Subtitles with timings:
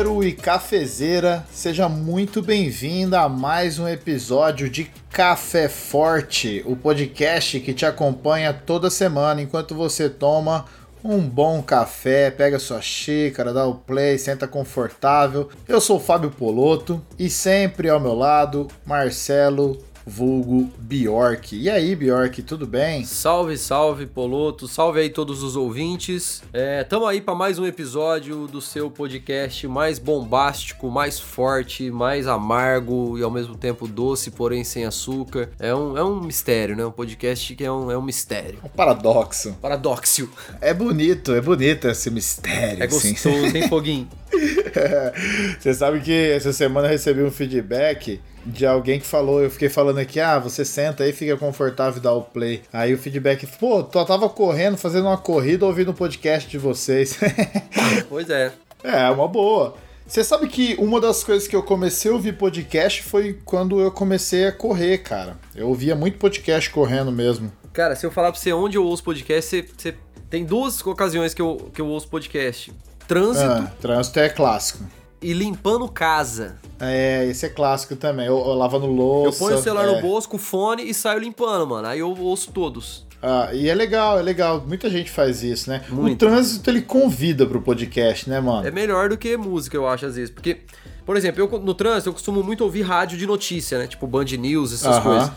[0.00, 7.60] cafezeiro e cafezeira, seja muito bem-vinda a mais um episódio de Café Forte, o podcast
[7.60, 10.64] que te acompanha toda semana enquanto você toma
[11.04, 15.50] um bom café, pega sua xícara, dá o play, senta confortável.
[15.68, 19.76] Eu sou o Fábio Poloto e sempre ao meu lado, Marcelo
[20.10, 21.56] vulgo Bjork.
[21.56, 23.04] E aí, Bjork, tudo bem?
[23.04, 24.66] Salve, salve, Poloto.
[24.66, 26.42] Salve aí todos os ouvintes.
[26.52, 32.26] É, tamo aí para mais um episódio do seu podcast mais bombástico, mais forte, mais
[32.26, 35.50] amargo e ao mesmo tempo doce, porém sem açúcar.
[35.60, 36.84] É um, é um mistério, né?
[36.84, 38.58] Um podcast que é um, é um mistério.
[38.64, 39.56] Um paradoxo.
[39.62, 40.28] Paradoxo.
[40.60, 42.82] É bonito, é bonito esse mistério.
[42.82, 43.12] É assim.
[43.12, 44.08] gostoso, tem foguinho.
[45.60, 49.68] Você sabe que essa semana eu recebi um feedback de alguém que falou, eu fiquei
[49.68, 52.62] falando aqui, ah, você senta aí, fica confortável e dá o play.
[52.72, 56.58] Aí o feedback, pô, tu tava correndo, fazendo uma corrida, ouvindo o um podcast de
[56.58, 57.18] vocês.
[58.08, 58.52] pois é.
[58.82, 59.74] É, uma boa.
[60.06, 63.92] Você sabe que uma das coisas que eu comecei a ouvir podcast foi quando eu
[63.92, 65.38] comecei a correr, cara.
[65.54, 67.52] Eu ouvia muito podcast correndo mesmo.
[67.72, 69.94] Cara, se eu falar pra você onde eu ouço podcast, você, você...
[70.28, 72.72] tem duas ocasiões que eu, que eu ouço podcast.
[73.06, 73.46] Trânsito.
[73.46, 74.84] Ah, trânsito é clássico
[75.22, 76.56] e limpando casa.
[76.78, 78.26] É, esse é clássico também.
[78.26, 79.36] Eu, eu lavando louça.
[79.36, 79.94] Eu ponho o celular é.
[79.94, 81.86] no bolso com fone e saio limpando, mano.
[81.86, 83.06] Aí eu ouço todos.
[83.22, 84.64] Ah, e é legal, é legal.
[84.66, 85.84] Muita gente faz isso, né?
[85.90, 86.14] Muito.
[86.14, 88.66] O trânsito ele convida pro podcast, né, mano?
[88.66, 90.30] É melhor do que música, eu acho, às vezes.
[90.30, 90.60] Porque,
[91.04, 93.86] por exemplo, eu no trânsito eu costumo muito ouvir rádio de notícia, né?
[93.86, 95.02] Tipo Band News, essas uh -huh.
[95.02, 95.32] coisas.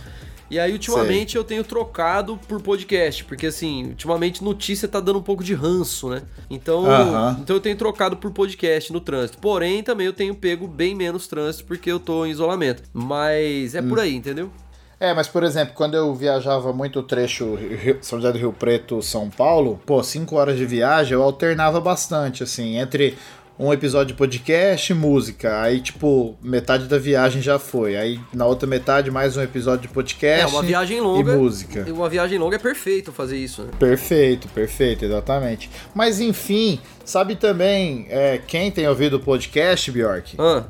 [0.54, 1.40] E aí, ultimamente, Sei.
[1.40, 6.10] eu tenho trocado por podcast, porque assim, ultimamente notícia tá dando um pouco de ranço,
[6.10, 6.22] né?
[6.48, 7.40] Então, uh -huh.
[7.42, 9.40] então eu tenho trocado por podcast no trânsito.
[9.40, 12.84] Porém, também eu tenho pego bem menos trânsito porque eu tô em isolamento.
[12.94, 13.90] Mas é hum.
[13.90, 14.52] por aí, entendeu?
[15.00, 17.58] É, mas por exemplo, quando eu viajava muito o trecho
[18.00, 22.44] São José do Rio Preto, São Paulo, pô, cinco horas de viagem, eu alternava bastante,
[22.44, 23.18] assim, entre
[23.58, 25.62] um episódio de podcast, música.
[25.62, 27.96] Aí, tipo, metade da viagem já foi.
[27.96, 30.44] Aí, na outra metade, mais um episódio de podcast.
[30.44, 31.32] É, uma viagem longa.
[31.32, 31.86] E música.
[31.92, 33.72] Uma viagem longa é perfeito fazer isso, né?
[33.78, 35.70] Perfeito, perfeito, exatamente.
[35.94, 40.36] Mas, enfim, sabe também é, quem tem ouvido o podcast, Bjork?
[40.40, 40.64] Ah.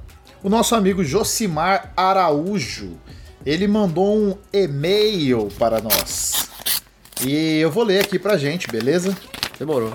[0.44, 3.00] O nosso amigo Josimar Araújo.
[3.46, 6.50] Ele mandou um e-mail para nós.
[7.26, 9.16] E eu vou ler aqui pra gente, beleza?
[9.58, 9.94] Demorou.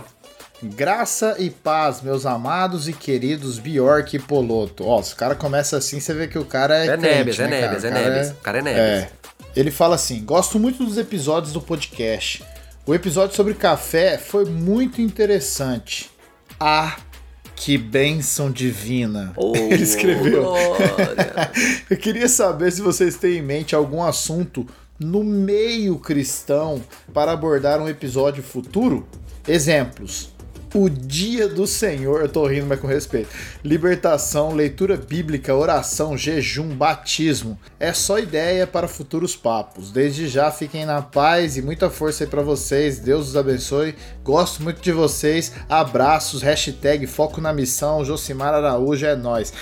[0.60, 4.84] Graça e paz, meus amados e queridos Bjork e Poloto.
[4.84, 6.88] Ó, se o cara começa assim, você vê que o cara é.
[6.88, 8.30] É crente, Neves, né, é Neves, é Neves.
[8.30, 8.80] O cara é Neves.
[8.80, 9.10] É.
[9.54, 12.44] Ele fala assim: gosto muito dos episódios do podcast.
[12.84, 16.10] O episódio sobre café foi muito interessante.
[16.58, 16.96] Ah,
[17.54, 19.32] que bênção divina.
[19.36, 20.54] Oh, Ele escreveu.
[21.88, 24.66] Eu queria saber se vocês têm em mente algum assunto
[24.98, 26.82] no meio cristão
[27.14, 29.06] para abordar um episódio futuro.
[29.46, 30.32] Exemplos:
[30.74, 33.28] o dia do Senhor, eu tô rindo, mas com respeito.
[33.64, 37.58] Libertação, leitura bíblica, oração, jejum, batismo.
[37.80, 39.90] É só ideia para futuros papos.
[39.90, 42.98] Desde já fiquem na paz e muita força aí para vocês.
[42.98, 43.94] Deus os abençoe.
[44.22, 45.52] Gosto muito de vocês.
[45.68, 48.04] Abraços, hashtag foco na missão.
[48.04, 49.52] Josimar Araújo é nós.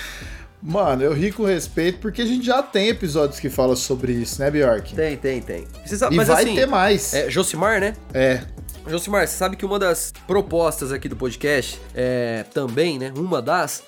[0.61, 4.41] Mano, eu ri com respeito porque a gente já tem episódios que falam sobre isso,
[4.41, 4.95] né, Bjork?
[4.95, 5.67] Tem, tem, tem.
[5.85, 7.13] Sabe, e vai assim, ter mais.
[7.13, 7.93] É, Josimar, né?
[8.13, 8.41] É.
[8.87, 13.13] Josimar, você sabe que uma das propostas aqui do podcast é também, né?
[13.15, 13.83] Uma das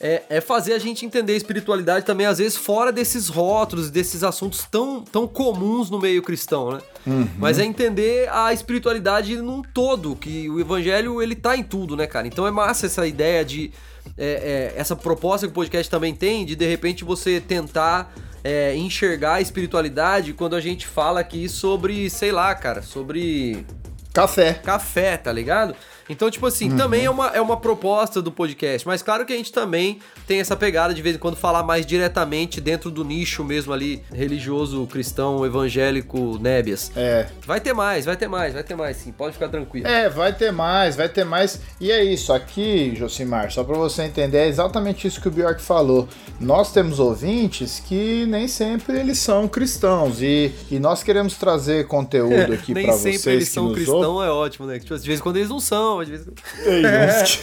[0.00, 4.22] é, é, fazer a gente entender a espiritualidade também, às vezes, fora desses rótulos, desses
[4.22, 6.80] assuntos tão, tão comuns no meio cristão, né?
[7.06, 7.28] Uhum.
[7.38, 12.06] Mas é entender a espiritualidade num todo, que o evangelho, ele tá em tudo, né,
[12.06, 12.26] cara?
[12.26, 13.72] Então é massa essa ideia de...
[14.16, 18.14] É, é, essa proposta que o podcast também tem, de de repente você tentar
[18.44, 23.66] é, enxergar a espiritualidade quando a gente fala aqui sobre, sei lá, cara, sobre
[24.16, 24.54] Café.
[24.54, 25.76] Café, tá ligado?
[26.08, 26.76] Então, tipo assim, uhum.
[26.76, 30.40] também é uma, é uma proposta do podcast, mas claro que a gente também tem
[30.40, 34.86] essa pegada de vez em quando falar mais diretamente dentro do nicho mesmo ali, religioso,
[34.86, 36.92] cristão, evangélico, nébias.
[36.96, 37.26] É.
[37.44, 39.86] Vai ter mais, vai ter mais, vai ter mais, sim, pode ficar tranquilo.
[39.86, 41.60] É, vai ter mais, vai ter mais.
[41.80, 45.60] E é isso, aqui, Josimar, só pra você entender, é exatamente isso que o Bjork
[45.60, 46.08] falou.
[46.38, 52.52] Nós temos ouvintes que nem sempre eles são cristãos e, e nós queremos trazer conteúdo
[52.54, 53.04] aqui pra vocês.
[53.04, 54.78] Nem sempre eles são cristãos, é ótimo, né?
[54.78, 56.26] Tipo, de vez em quando eles não são não, às vezes.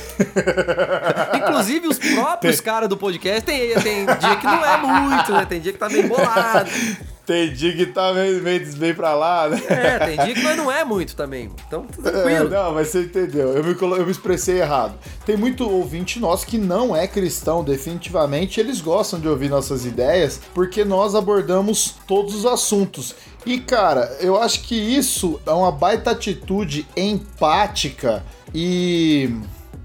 [1.36, 5.46] Inclusive, os próprios caras do podcast tem, tem dia que não é muito, né?
[5.46, 6.70] Tem dia que tá meio bolado.
[7.26, 9.62] Tem dia que tá meio, meio bem pra lá, né?
[9.70, 11.50] É, tem dia que não é muito também.
[11.66, 12.48] Então, tranquilo.
[12.48, 13.54] É, não, mas você entendeu.
[13.54, 14.96] Eu me, eu me expressei errado.
[15.26, 18.60] Tem muito ouvinte nosso que não é cristão, definitivamente.
[18.60, 23.16] Eles gostam de ouvir nossas ideias porque nós abordamos todos os assuntos.
[23.46, 28.24] E, cara, eu acho que isso é uma baita atitude empática
[28.54, 29.30] e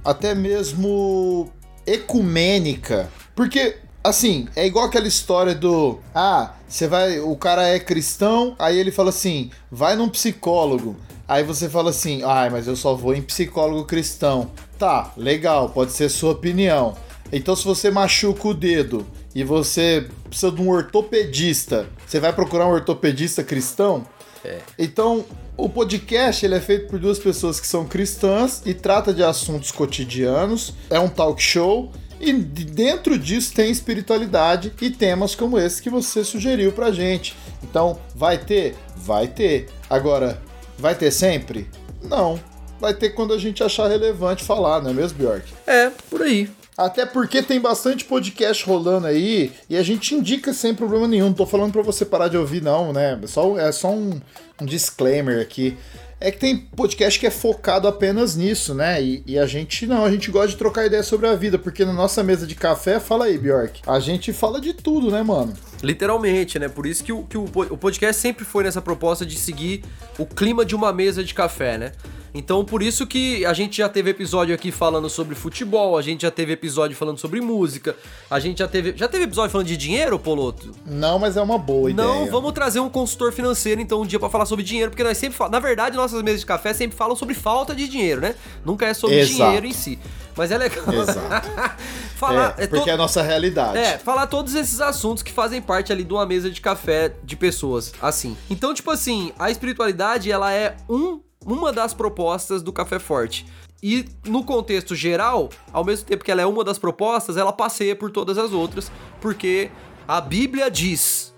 [0.05, 1.51] até mesmo
[1.87, 3.09] ecumênica.
[3.35, 5.99] Porque, assim, é igual aquela história do.
[6.15, 7.21] Ah, você vai.
[7.21, 10.97] O cara é cristão, aí ele fala assim: vai num psicólogo.
[11.27, 14.51] Aí você fala assim: ai, ah, mas eu só vou em psicólogo cristão.
[14.79, 16.97] Tá, legal, pode ser sua opinião.
[17.31, 22.67] Então, se você machuca o dedo e você precisa de um ortopedista, você vai procurar
[22.67, 24.07] um ortopedista cristão?
[24.45, 24.59] É.
[24.79, 25.25] Então,
[25.57, 29.71] o podcast ele é feito por duas pessoas que são cristãs e trata de assuntos
[29.71, 30.75] cotidianos.
[30.91, 31.91] É um talk show
[32.21, 37.37] e dentro disso tem espiritualidade e temas como esse que você sugeriu pra gente.
[37.63, 38.77] Então, vai ter?
[38.97, 39.69] Vai ter.
[39.89, 40.41] Agora,
[40.79, 41.69] vai ter sempre?
[42.03, 42.41] Não.
[42.81, 45.53] Vai ter quando a gente achar relevante falar, não é mesmo, Bjork?
[45.67, 46.49] É, por aí.
[46.79, 51.27] Até porque tem bastante podcast rolando aí e a gente indica sem problema nenhum.
[51.27, 53.19] Não tô falando para você parar de ouvir, não, né?
[53.21, 54.21] É só, é só um,
[54.63, 55.77] um disclaimer aqui.
[56.21, 59.03] É que tem podcast que é focado apenas nisso, né?
[59.03, 61.85] E, e, a gente não, a gente gosta de trocar ideia sobre a vida, porque
[61.85, 65.55] na nossa mesa de café, fala aí, Bjork, a gente fala de tudo, né, mano?
[65.83, 66.69] Literalmente, né?
[66.69, 69.83] Por isso que o, que o, o podcast sempre foi nessa proposta de seguir
[70.17, 71.93] o clima de uma mesa de café, né?
[72.35, 76.23] Então, por isso que a gente já teve episódio aqui falando sobre futebol, a gente
[76.23, 77.97] já teve episódio falando sobre música,
[78.31, 78.95] a gente já teve.
[78.97, 80.75] Já teve episódio falando de dinheiro, Poloto?
[80.85, 82.07] Não, mas é uma boa ideia.
[82.07, 85.17] Não, vamos trazer um consultor financeiro então um dia para falar sobre dinheiro, porque nós
[85.17, 85.53] sempre falamos.
[85.53, 88.35] Na verdade, nossas mesas de café sempre falam sobre falta de dinheiro, né?
[88.65, 89.37] Nunca é sobre Exato.
[89.37, 89.99] dinheiro em si.
[90.37, 90.85] Mas é legal.
[90.95, 91.49] Exato.
[92.15, 92.91] falar, é, é porque to...
[92.91, 93.79] é a nossa realidade.
[93.79, 97.37] É, falar todos esses assuntos que fazem parte ali de uma mesa de café de
[97.37, 98.37] pessoas, assim.
[98.49, 101.21] Então, tipo assim, a espiritualidade, ela é um
[101.53, 103.47] uma das propostas do Café Forte.
[103.83, 107.95] E no contexto geral, ao mesmo tempo que ela é uma das propostas, ela passeia
[107.95, 108.91] por todas as outras,
[109.21, 109.71] porque
[110.07, 111.33] a Bíblia diz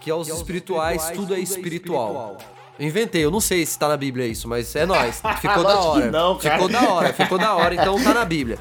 [0.00, 2.08] que aos, que aos espirituais, espirituais, tudo é espiritual.
[2.08, 2.38] É espiritual.
[2.78, 5.20] inventei, eu não sei se tá na Bíblia isso, mas é nóis.
[5.40, 6.10] Ficou da hora.
[6.10, 8.58] Não, ficou da hora, ficou da hora, então tá na Bíblia.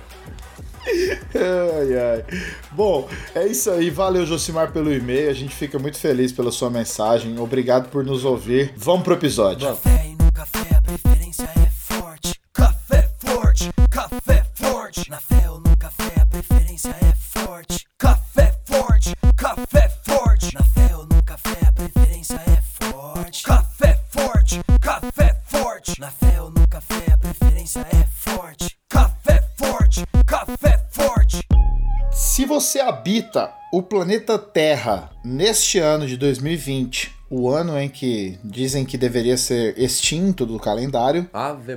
[0.83, 2.25] ai, ai.
[2.71, 3.91] Bom, é isso aí.
[3.91, 5.29] Valeu, Josimar, pelo e-mail.
[5.29, 7.37] A gente fica muito feliz pela sua mensagem.
[7.39, 8.73] Obrigado por nos ouvir.
[8.75, 9.67] Vamos pro episódio.
[9.67, 10.10] Vamos
[33.01, 39.37] habita o planeta Terra neste ano de 2020 o ano em que dizem que deveria
[39.37, 41.27] ser extinto do calendário,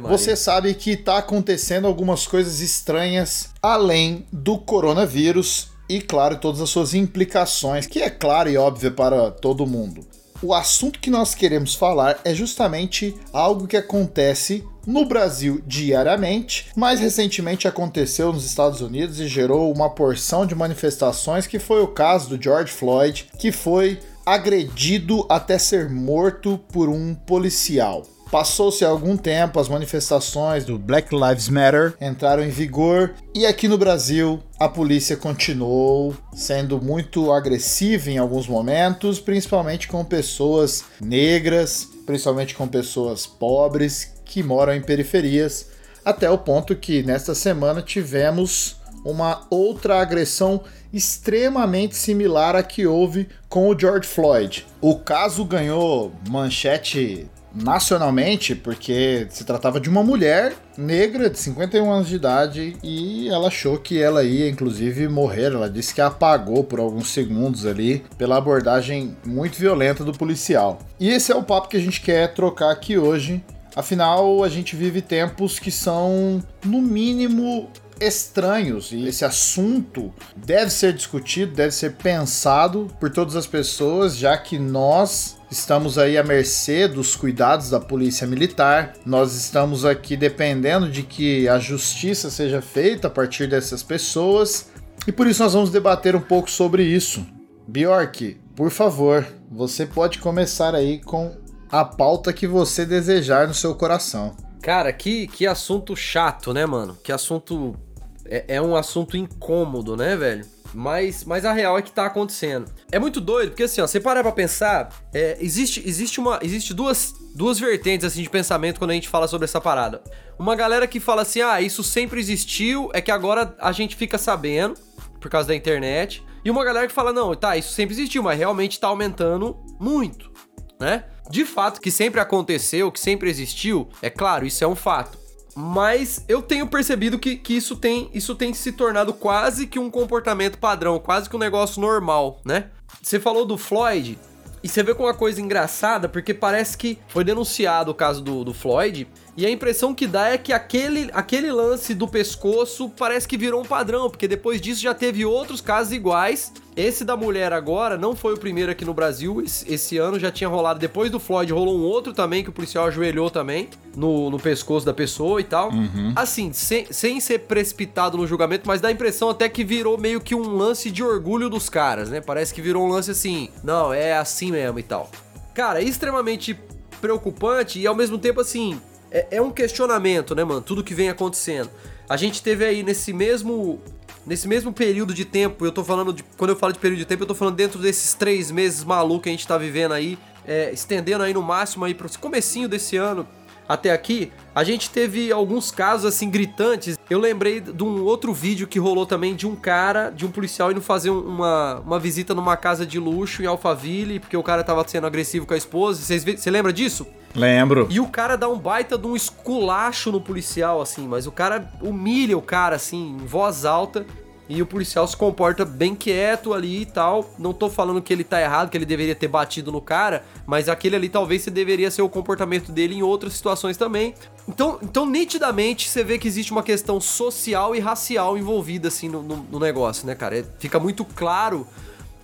[0.03, 6.69] você sabe que está acontecendo algumas coisas estranhas além do coronavírus e, claro, todas as
[6.71, 10.05] suas implicações, que é claro e óbvio para todo mundo.
[10.44, 17.00] O assunto que nós queremos falar é justamente algo que acontece no Brasil diariamente, mais
[17.00, 22.29] recentemente aconteceu nos Estados Unidos e gerou uma porção de manifestações, que foi o caso
[22.29, 28.02] do George Floyd, que foi agredido até ser morto por um policial.
[28.35, 33.79] Passou-se algum tempo, as manifestações do Black Lives Matter entraram em vigor e aqui no
[33.79, 42.56] Brasil a polícia continuou sendo muito agressiva em alguns momentos, principalmente com pessoas negras, principalmente
[42.56, 45.69] com pessoas pobres que moram em periferias,
[46.05, 53.29] até o ponto que nesta semana tivemos uma outra agressão extremamente similar à que houve
[53.49, 54.67] com o George Floyd.
[54.81, 62.08] O caso ganhou manchete nacionalmente porque se tratava de uma mulher negra de 51 anos
[62.08, 65.53] de idade e ela achou que ela ia inclusive morrer.
[65.53, 70.81] Ela disse que apagou por alguns segundos ali pela abordagem muito violenta do policial.
[70.99, 73.44] E esse é o papo que a gente quer trocar aqui hoje.
[73.77, 77.69] Afinal, a gente vive tempos que são, no mínimo,
[78.01, 84.37] estranhos e esse assunto deve ser discutido, deve ser pensado por todas as pessoas, já
[84.37, 88.94] que nós estamos aí à mercê dos cuidados da polícia militar.
[89.06, 94.70] Nós estamos aqui dependendo de que a justiça seja feita a partir dessas pessoas.
[95.06, 97.25] E por isso nós vamos debater um pouco sobre isso.
[97.69, 101.37] Bjork, por favor, você pode começar aí com
[101.70, 104.37] a pauta que você desejar no seu coração.
[104.61, 106.99] Cara, que, que assunto chato, né, mano?
[107.03, 107.77] Que assunto.
[108.25, 110.44] É, é um assunto incômodo, né, velho?
[110.75, 112.71] Mas, mas a real é que tá acontecendo.
[112.91, 116.75] É muito doido, porque assim, ó, você parar pra pensar, é, existe, existe, uma, existe
[116.75, 120.03] duas, duas vertentes assim de pensamento quando a gente fala sobre essa parada.
[120.39, 124.19] Uma galera que fala assim, ah, isso sempre existiu, é que agora a gente fica
[124.19, 124.75] sabendo,
[125.21, 126.23] por causa da internet.
[126.45, 130.31] E uma galera que fala, não, tá, isso sempre existiu, mas realmente tá aumentando muito,
[130.79, 131.05] né?
[131.31, 135.24] De fato, que sempre aconteceu, que sempre existiu, é claro, isso é um fato.
[135.56, 139.91] Mas eu tenho percebido que, que isso, tem, isso tem se tornado quase que um
[139.91, 142.70] comportamento padrão, quase que um negócio normal, né?
[143.01, 144.19] Você falou do Floyd,
[144.65, 148.43] e você vê com uma coisa engraçada, porque parece que foi denunciado o caso do,
[148.43, 153.26] do Floyd, e a impressão que dá é que aquele, aquele lance do pescoço parece
[153.26, 156.53] que virou um padrão, porque depois disso já teve outros casos iguais.
[156.76, 159.43] Esse da mulher agora não foi o primeiro aqui no Brasil.
[159.43, 160.79] Esse, ano já tinha rolado.
[160.79, 164.86] Depois do Floyd, rolou um outro também que o policial ajoelhou também no, no pescoço
[164.86, 165.70] da pessoa e tal.
[165.70, 166.12] Uhum.
[166.14, 170.20] Assim, sem, sem ser precipitado no julgamento, mas dá a impressão até que virou meio
[170.20, 172.20] que um lance de orgulho dos caras, né?
[172.20, 175.10] Parece que virou um lance assim, não, é assim mesmo e tal.
[175.55, 176.58] Cara, é extremamente
[177.00, 178.81] preocupante e ao mesmo tempo assim,
[179.15, 180.61] é, é um questionamento, né, mano?
[180.61, 181.71] Tudo que vem acontecendo.
[182.09, 183.81] A gente teve aí nesse mesmo
[184.27, 186.25] nesse mesmo período de tempo, eu tô falando de.
[186.37, 189.23] Quando eu falo de período de tempo, eu tô falando dentro desses três meses malucos
[189.23, 192.97] que a gente tá vivendo aí, é, estendendo aí no máximo aí pro comecinho desse
[192.97, 193.27] ano
[193.69, 196.99] até aqui, a gente teve alguns casos assim gritantes.
[197.09, 200.71] Eu lembrei de um outro vídeo que rolou também de um cara, de um policial
[200.71, 204.87] indo fazer uma, uma visita numa casa de luxo em Alphaville, porque o cara tava
[204.87, 206.03] sendo agressivo com a esposa.
[206.03, 207.06] Você lembra disso?
[207.35, 207.89] Lembro.
[207.91, 211.69] E o cara dá um baita de um esculacho no policial, assim, mas o cara
[211.83, 214.06] humilha o cara, assim, em voz alta.
[214.48, 217.31] E o policial se comporta bem quieto ali e tal.
[217.39, 220.69] Não tô falando que ele tá errado, que ele deveria ter batido no cara, mas
[220.69, 224.15] aquele ali talvez deveria ser o comportamento dele em outras situações também.
[224.46, 229.22] Então, então nitidamente você vê que existe uma questão social e racial envolvida assim no,
[229.22, 230.39] no, no negócio, né, cara?
[230.39, 231.67] É, fica muito claro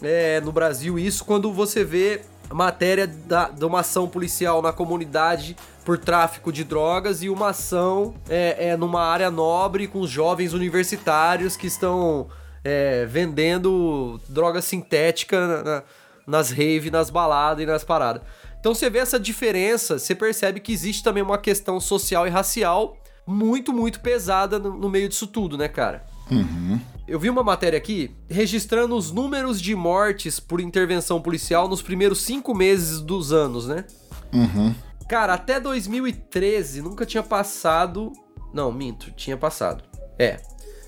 [0.03, 2.21] é, no Brasil isso quando você vê
[2.53, 8.15] matéria da, de uma ação policial na comunidade por tráfico de drogas e uma ação
[8.29, 12.29] é, é numa área nobre com jovens universitários que estão
[12.63, 15.83] é, vendendo droga sintética na, na,
[16.27, 18.23] nas rave, nas baladas e nas paradas.
[18.59, 22.97] Então você vê essa diferença, você percebe que existe também uma questão social e racial
[23.27, 26.05] muito, muito pesada no, no meio disso tudo, né, cara?
[26.31, 26.79] Uhum.
[27.09, 32.21] Eu vi uma matéria aqui registrando os números de mortes por intervenção policial nos primeiros
[32.21, 33.85] cinco meses dos anos, né?
[34.33, 34.75] Uhum.
[35.11, 38.13] Cara, até 2013 nunca tinha passado.
[38.55, 39.83] Não, minto, tinha passado.
[40.17, 40.37] É.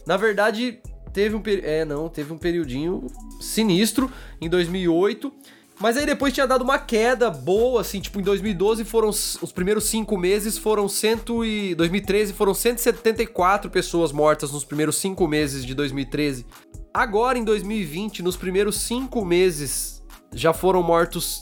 [0.06, 0.78] Na verdade,
[1.12, 1.42] teve um.
[1.44, 3.08] É, não, teve um periodinho
[3.40, 4.08] sinistro
[4.40, 5.32] em 2008.
[5.80, 9.86] Mas aí depois tinha dado uma queda boa, assim, tipo, em 2012 foram os primeiros
[9.86, 11.74] cinco meses foram cento e...
[11.74, 16.46] 2013 foram 174 pessoas mortas nos primeiros cinco meses de 2013.
[16.94, 20.00] Agora, em 2020, nos primeiros cinco meses,
[20.32, 21.40] já foram mortos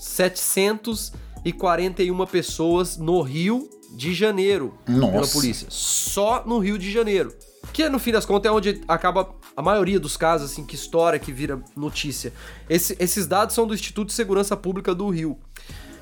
[1.44, 5.12] 741 pessoas no Rio de Janeiro Nossa.
[5.12, 5.66] pela polícia.
[5.70, 7.34] Só no Rio de Janeiro.
[7.72, 11.18] Que no fim das contas é onde acaba a maioria dos casos assim que estoura,
[11.18, 12.32] que vira notícia.
[12.68, 15.38] Esse, esses dados são do Instituto de Segurança Pública do Rio.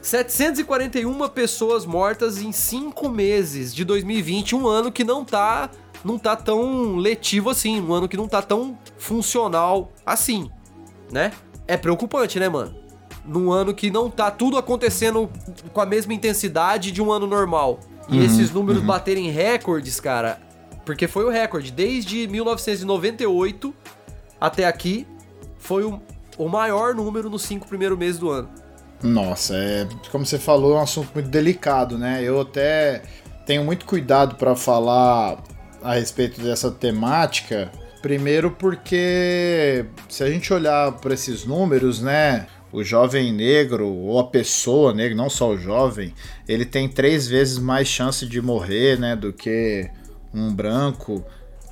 [0.01, 5.71] 741 pessoas mortas em 5 meses de 2020, um ano que não tá
[6.05, 10.49] não tá tão letivo assim, um ano que não tá tão funcional assim,
[11.11, 11.33] né?
[11.67, 12.88] É preocupante, né, mano?
[13.29, 15.31] Num ano que não tá tudo acontecendo
[15.73, 17.81] com a mesma intensidade de um ano normal.
[18.09, 18.87] E uhum, esses números uhum.
[18.87, 20.41] baterem recordes, cara,
[20.85, 21.71] porque foi o recorde.
[21.71, 23.75] Desde 1998
[24.41, 25.07] até aqui,
[25.59, 26.01] foi o,
[26.39, 28.49] o maior número nos cinco primeiros meses do ano.
[29.03, 32.23] Nossa, é, como você falou, é um assunto muito delicado, né?
[32.23, 33.03] Eu até
[33.47, 35.43] tenho muito cuidado para falar
[35.83, 37.71] a respeito dessa temática.
[38.03, 42.47] Primeiro porque se a gente olhar para esses números, né?
[42.73, 46.15] O jovem negro ou a pessoa negra, não só o jovem,
[46.47, 49.17] ele tem três vezes mais chance de morrer, né?
[49.17, 49.91] Do que
[50.35, 51.25] um branco.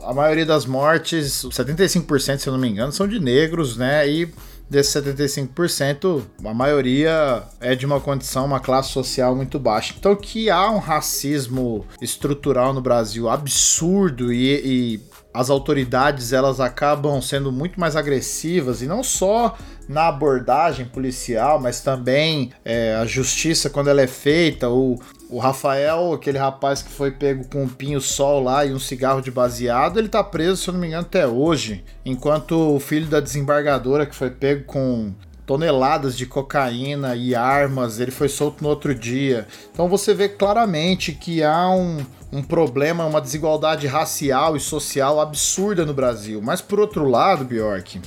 [0.02, 4.08] A maioria das mortes, 75%, se eu não me engano, são de negros, né?
[4.08, 4.32] E
[4.68, 9.94] desses 75%, a maioria é de uma condição, uma classe social muito baixa.
[9.98, 15.00] Então que há um racismo estrutural no Brasil absurdo e, e
[15.32, 19.56] as autoridades elas acabam sendo muito mais agressivas e não só
[19.88, 26.12] na abordagem policial, mas também é, a justiça quando ela é feita, o, o Rafael,
[26.12, 30.08] aquele rapaz que foi pego com um pinho-sol lá e um cigarro de baseado, ele
[30.08, 31.84] tá preso, se eu não me engano, até hoje.
[32.04, 35.12] Enquanto o filho da desembargadora, que foi pego com
[35.46, 39.46] toneladas de cocaína e armas, ele foi solto no outro dia.
[39.72, 45.86] Então você vê claramente que há um, um problema, uma desigualdade racial e social absurda
[45.86, 46.42] no Brasil.
[46.42, 48.00] Mas por outro lado, Bjork,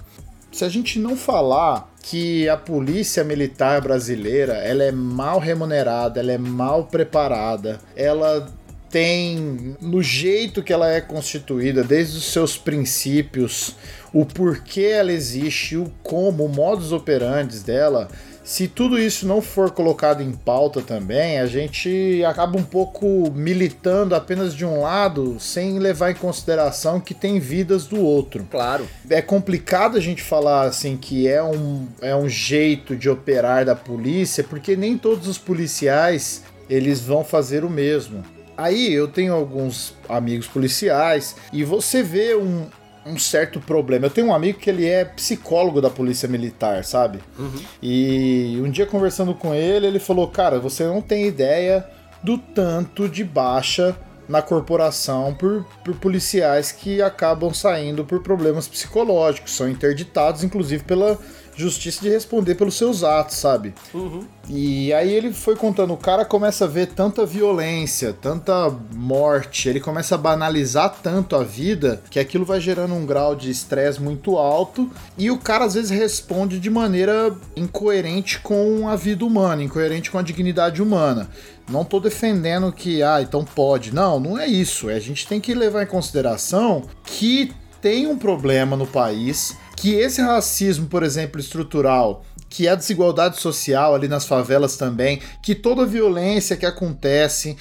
[0.52, 6.32] se a gente não falar que a polícia militar brasileira ela é mal remunerada, ela
[6.32, 8.52] é mal preparada, ela
[8.90, 13.76] tem no jeito que ela é constituída, desde os seus princípios,
[14.12, 18.10] o porquê ela existe, o como, o modus operandi dela,
[18.50, 24.16] se tudo isso não for colocado em pauta também, a gente acaba um pouco militando
[24.16, 28.48] apenas de um lado, sem levar em consideração que tem vidas do outro.
[28.50, 28.88] Claro.
[29.08, 33.76] É complicado a gente falar assim que é um, é um jeito de operar da
[33.76, 38.24] polícia, porque nem todos os policiais eles vão fazer o mesmo.
[38.58, 42.66] Aí eu tenho alguns amigos policiais e você vê um,
[43.06, 44.06] um certo problema.
[44.06, 47.20] Eu tenho um amigo que ele é psicólogo da polícia militar, sabe?
[47.38, 47.62] Uhum.
[47.82, 51.86] E um dia conversando com ele, ele falou: Cara, você não tem ideia
[52.24, 53.96] do tanto de baixa
[54.28, 61.18] na corporação por, por policiais que acabam saindo por problemas psicológicos, são interditados, inclusive pela
[61.60, 63.74] justiça de responder pelos seus atos, sabe?
[63.94, 64.24] Uhum.
[64.48, 69.80] E aí ele foi contando, o cara começa a ver tanta violência, tanta morte, ele
[69.80, 74.38] começa a banalizar tanto a vida que aquilo vai gerando um grau de estresse muito
[74.38, 80.10] alto e o cara às vezes responde de maneira incoerente com a vida humana, incoerente
[80.10, 81.30] com a dignidade humana.
[81.70, 83.94] Não tô defendendo que, ah, então pode.
[83.94, 84.90] Não, não é isso.
[84.90, 89.94] É, a gente tem que levar em consideração que tem um problema no país que
[89.94, 95.84] esse racismo, por exemplo, estrutural, que a desigualdade social ali nas favelas também, que toda
[95.84, 97.56] a violência que acontece,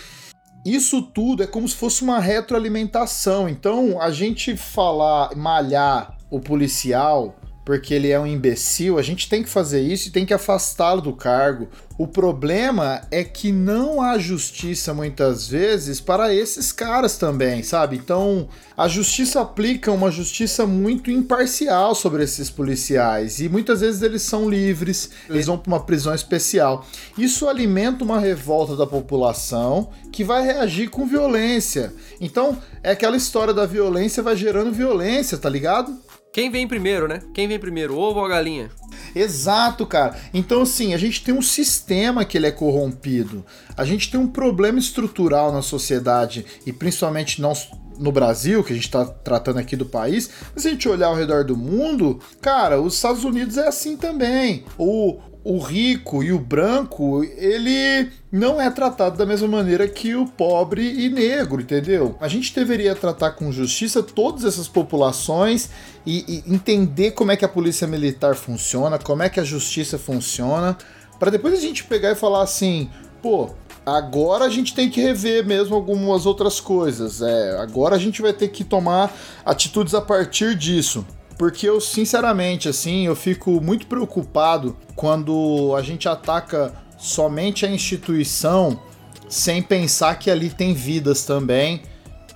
[0.66, 3.48] isso tudo é como se fosse uma retroalimentação.
[3.48, 9.42] Então, a gente falar, malhar o policial porque ele é um imbecil, a gente tem
[9.42, 11.68] que fazer isso e tem que afastá-lo do cargo.
[11.98, 17.96] O problema é que não há justiça muitas vezes para esses caras também, sabe?
[17.96, 24.22] Então, a justiça aplica uma justiça muito imparcial sobre esses policiais e muitas vezes eles
[24.22, 26.86] são livres, eles vão para uma prisão especial.
[27.18, 31.92] Isso alimenta uma revolta da população que vai reagir com violência.
[32.20, 35.98] Então, é aquela história da violência vai gerando violência, tá ligado?
[36.32, 37.20] Quem vem primeiro, né?
[37.34, 38.70] Quem vem primeiro, ovo ou a galinha?
[39.14, 40.16] Exato, cara.
[40.32, 41.87] Então, assim, a gente tem um sistema
[42.24, 43.44] que ele é corrompido.
[43.76, 47.54] A gente tem um problema estrutural na sociedade, e principalmente não
[47.98, 51.08] no Brasil, que a gente está tratando aqui do país, mas se a gente olhar
[51.08, 54.64] ao redor do mundo, cara, os Estados Unidos é assim também.
[54.78, 60.26] O, o rico e o branco, ele não é tratado da mesma maneira que o
[60.26, 62.16] pobre e negro, entendeu?
[62.20, 65.70] A gente deveria tratar com justiça todas essas populações
[66.06, 69.98] e, e entender como é que a polícia militar funciona, como é que a justiça
[69.98, 70.76] funciona,
[71.18, 72.90] para depois a gente pegar e falar assim,
[73.22, 73.50] pô,
[73.84, 77.22] agora a gente tem que rever mesmo algumas outras coisas.
[77.22, 81.04] É, agora a gente vai ter que tomar atitudes a partir disso.
[81.36, 88.80] Porque eu, sinceramente, assim, eu fico muito preocupado quando a gente ataca somente a instituição
[89.28, 91.82] sem pensar que ali tem vidas também.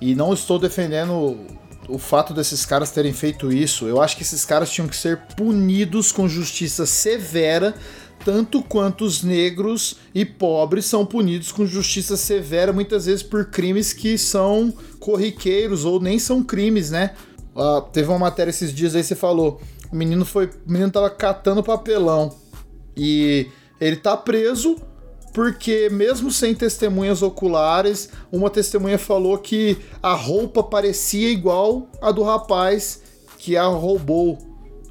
[0.01, 1.39] E não estou defendendo
[1.89, 3.87] o fato desses caras terem feito isso.
[3.87, 7.75] Eu acho que esses caras tinham que ser punidos com justiça severa,
[8.25, 13.93] tanto quanto os negros e pobres são punidos com justiça severa, muitas vezes por crimes
[13.93, 17.15] que são corriqueiros ou nem são crimes, né?
[17.55, 19.61] Uh, teve uma matéria esses dias aí, você falou.
[19.93, 20.47] O menino foi.
[20.47, 22.35] O menino tava catando papelão.
[22.97, 23.47] E
[23.81, 24.77] ele tá preso
[25.33, 32.23] porque, mesmo sem testemunhas oculares, uma testemunha falou que a roupa parecia igual a do
[32.23, 33.03] rapaz
[33.39, 34.39] que a roubou.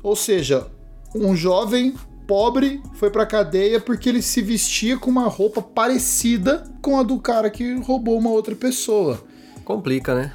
[0.01, 0.67] Ou seja,
[1.15, 1.93] um jovem
[2.31, 7.19] pobre foi pra cadeia porque ele se vestia com uma roupa parecida com a do
[7.19, 9.21] cara que roubou uma outra pessoa.
[9.65, 10.31] Complica, né?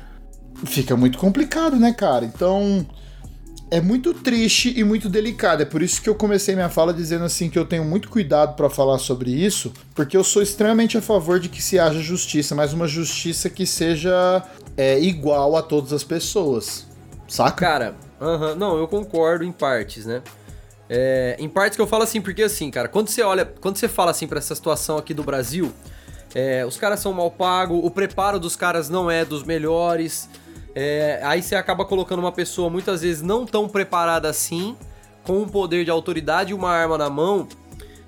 [0.66, 2.26] fica muito complicado, né, cara?
[2.26, 2.86] Então
[3.70, 5.62] é muito triste e muito delicado.
[5.62, 8.56] É por isso que eu comecei minha fala dizendo assim que eu tenho muito cuidado
[8.56, 12.54] para falar sobre isso, porque eu sou extremamente a favor de que se haja justiça,
[12.54, 14.42] mas uma justiça que seja
[14.76, 16.86] é, igual a todas as pessoas.
[17.26, 17.56] Saca?
[17.56, 20.20] Cara, uh -huh, não, eu concordo em partes, né?
[20.88, 23.88] É, em partes que eu falo assim, porque assim, cara, quando você olha, quando você
[23.88, 25.72] fala assim para essa situação aqui do Brasil,
[26.34, 30.28] é, os caras são mal pagos, o preparo dos caras não é dos melhores.
[30.74, 34.76] É, aí você acaba colocando uma pessoa muitas vezes não tão preparada assim,
[35.24, 37.48] com um poder de autoridade e uma arma na mão,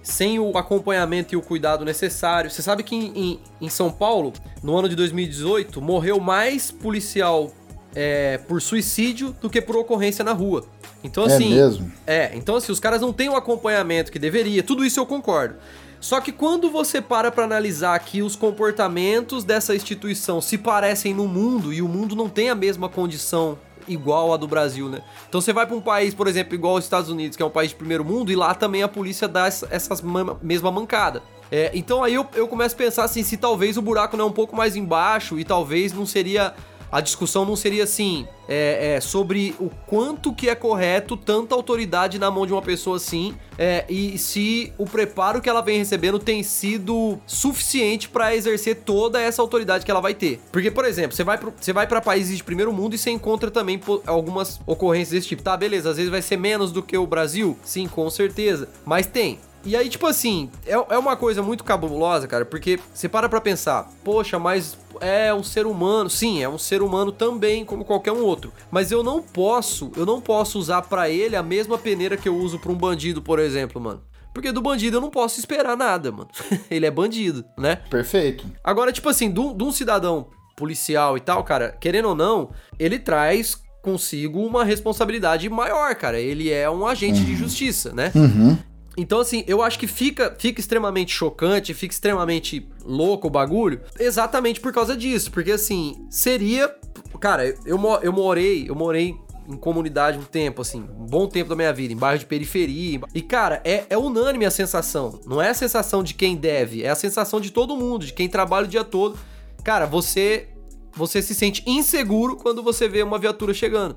[0.03, 2.51] sem o acompanhamento e o cuidado necessário.
[2.51, 7.51] Você sabe que em, em, em São Paulo, no ano de 2018, morreu mais policial
[7.95, 10.65] é, por suicídio do que por ocorrência na rua.
[11.03, 11.53] Então, é assim.
[11.53, 11.93] É mesmo?
[12.07, 14.63] É, então, assim, os caras não têm o acompanhamento que deveria.
[14.63, 15.57] Tudo isso eu concordo.
[16.01, 21.27] Só que quando você para para analisar que os comportamentos dessa instituição se parecem no
[21.27, 25.03] mundo e o mundo não tem a mesma condição igual a do Brasil, né?
[25.29, 27.51] Então você vai para um país, por exemplo, igual os Estados Unidos, que é um
[27.51, 30.03] país de primeiro mundo, e lá também a polícia dá essas
[30.43, 31.23] mesma mancada.
[31.51, 34.29] É, então aí eu, eu começo a pensar assim, se talvez o buraco não é
[34.29, 36.55] um pouco mais embaixo e talvez não seria
[36.91, 42.19] a discussão não seria assim, é, é, sobre o quanto que é correto tanta autoridade
[42.19, 46.19] na mão de uma pessoa assim, é, e se o preparo que ela vem recebendo
[46.19, 50.41] tem sido suficiente para exercer toda essa autoridade que ela vai ter.
[50.51, 54.61] Porque, por exemplo, você vai, para países de primeiro mundo e você encontra também algumas
[54.67, 55.43] ocorrências desse tipo.
[55.43, 57.59] Tá, beleza, às vezes vai ser menos do que o Brasil?
[57.63, 58.69] Sim, com certeza.
[58.85, 59.39] Mas tem.
[59.65, 63.41] E aí, tipo assim, é, é uma coisa muito cabulosa, cara, porque você para pra
[63.41, 66.09] pensar, poxa, mas é um ser humano.
[66.09, 68.53] Sim, é um ser humano também, como qualquer um outro.
[68.71, 72.37] Mas eu não posso, eu não posso usar para ele a mesma peneira que eu
[72.37, 74.03] uso pra um bandido, por exemplo, mano.
[74.33, 76.29] Porque do bandido eu não posso esperar nada, mano.
[76.71, 77.77] ele é bandido, né?
[77.91, 78.45] Perfeito.
[78.63, 83.61] Agora, tipo assim, de um cidadão policial e tal, cara, querendo ou não, ele traz
[83.83, 86.21] consigo uma responsabilidade maior, cara.
[86.21, 87.25] Ele é um agente uhum.
[87.25, 88.13] de justiça, né?
[88.15, 88.59] Uhum.
[88.99, 94.61] Então, assim, eu acho que fica, fica extremamente chocante, fica extremamente louco o bagulho, exatamente
[94.61, 95.31] por causa disso.
[95.31, 96.75] Porque, assim, seria.
[97.21, 99.15] Cara, eu, eu morei, eu morei
[99.49, 103.01] em comunidade um tempo, assim, um bom tempo da minha vida, em bairro de periferia.
[103.15, 105.21] E, cara, é, é unânime a sensação.
[105.25, 108.29] Não é a sensação de quem deve, é a sensação de todo mundo, de quem
[108.29, 109.17] trabalha o dia todo.
[109.63, 110.49] Cara, você.
[110.95, 113.97] Você se sente inseguro quando você vê uma viatura chegando.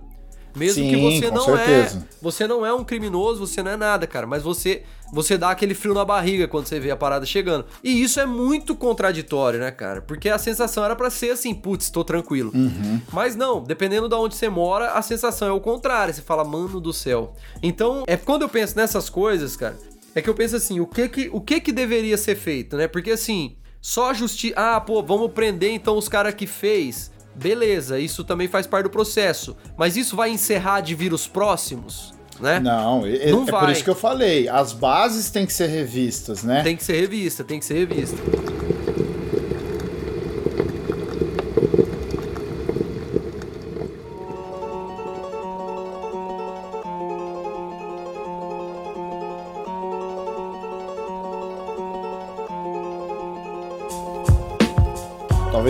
[0.55, 2.07] Mesmo Sim, que você não é certeza.
[2.09, 4.83] é, você não é um criminoso, você não é nada, cara, mas você
[5.13, 7.65] você dá aquele frio na barriga quando você vê a parada chegando.
[7.83, 10.01] E isso é muito contraditório, né, cara?
[10.01, 12.51] Porque a sensação era para ser assim, putz, tô tranquilo.
[12.55, 13.01] Uhum.
[13.11, 16.13] Mas não, dependendo de onde você mora, a sensação é o contrário.
[16.13, 17.33] Você fala, mano do céu.
[17.61, 19.77] Então, é quando eu penso nessas coisas, cara,
[20.15, 22.87] é que eu penso assim, o que que, o que, que deveria ser feito, né?
[22.87, 24.53] Porque assim, só justiça.
[24.57, 27.11] Ah, pô, vamos prender então os caras que fez.
[27.35, 29.55] Beleza, isso também faz parte do processo.
[29.77, 32.13] Mas isso vai encerrar de vir os próximos?
[32.39, 32.59] Né?
[32.59, 34.49] Não, é, Não é por isso que eu falei.
[34.49, 36.63] As bases têm que ser revistas, né?
[36.63, 38.17] Tem que ser revista, tem que ser revista.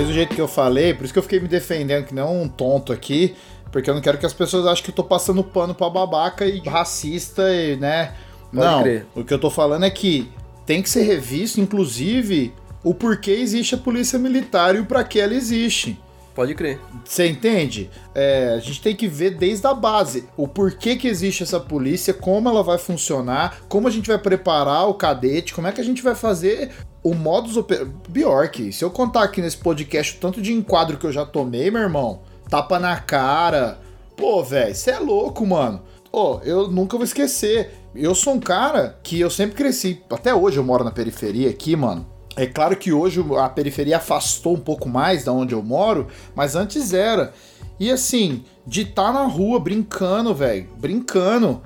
[0.01, 2.41] Talvez o jeito que eu falei, por isso que eu fiquei me defendendo que não
[2.41, 3.35] um tonto aqui,
[3.71, 6.43] porque eu não quero que as pessoas achem que eu tô passando pano pra babaca
[6.43, 8.15] e racista e, né?
[8.51, 9.05] Pode não, crer.
[9.13, 10.27] o que eu tô falando é que
[10.65, 12.51] tem que ser revisto, inclusive,
[12.83, 15.99] o porquê existe a polícia militar e o pra que ela existe.
[16.33, 16.79] Pode crer.
[17.05, 17.87] Você entende?
[18.15, 22.11] É, a gente tem que ver desde a base o porquê que existe essa polícia,
[22.11, 25.83] como ela vai funcionar, como a gente vai preparar o cadete, como é que a
[25.83, 26.71] gente vai fazer
[27.03, 27.93] o modus operandi.
[28.09, 31.71] Bjork, se eu contar aqui nesse podcast o tanto de enquadro que eu já tomei,
[31.71, 33.79] meu irmão, tapa na cara.
[34.15, 35.81] Pô, velho, você é louco, mano.
[36.11, 37.71] Ô, oh, eu nunca vou esquecer.
[37.95, 40.01] Eu sou um cara que eu sempre cresci.
[40.09, 42.05] Até hoje eu moro na periferia aqui, mano.
[42.35, 46.55] É claro que hoje a periferia afastou um pouco mais da onde eu moro, mas
[46.55, 47.33] antes era.
[47.79, 51.61] E assim, de estar tá na rua brincando, velho, brincando.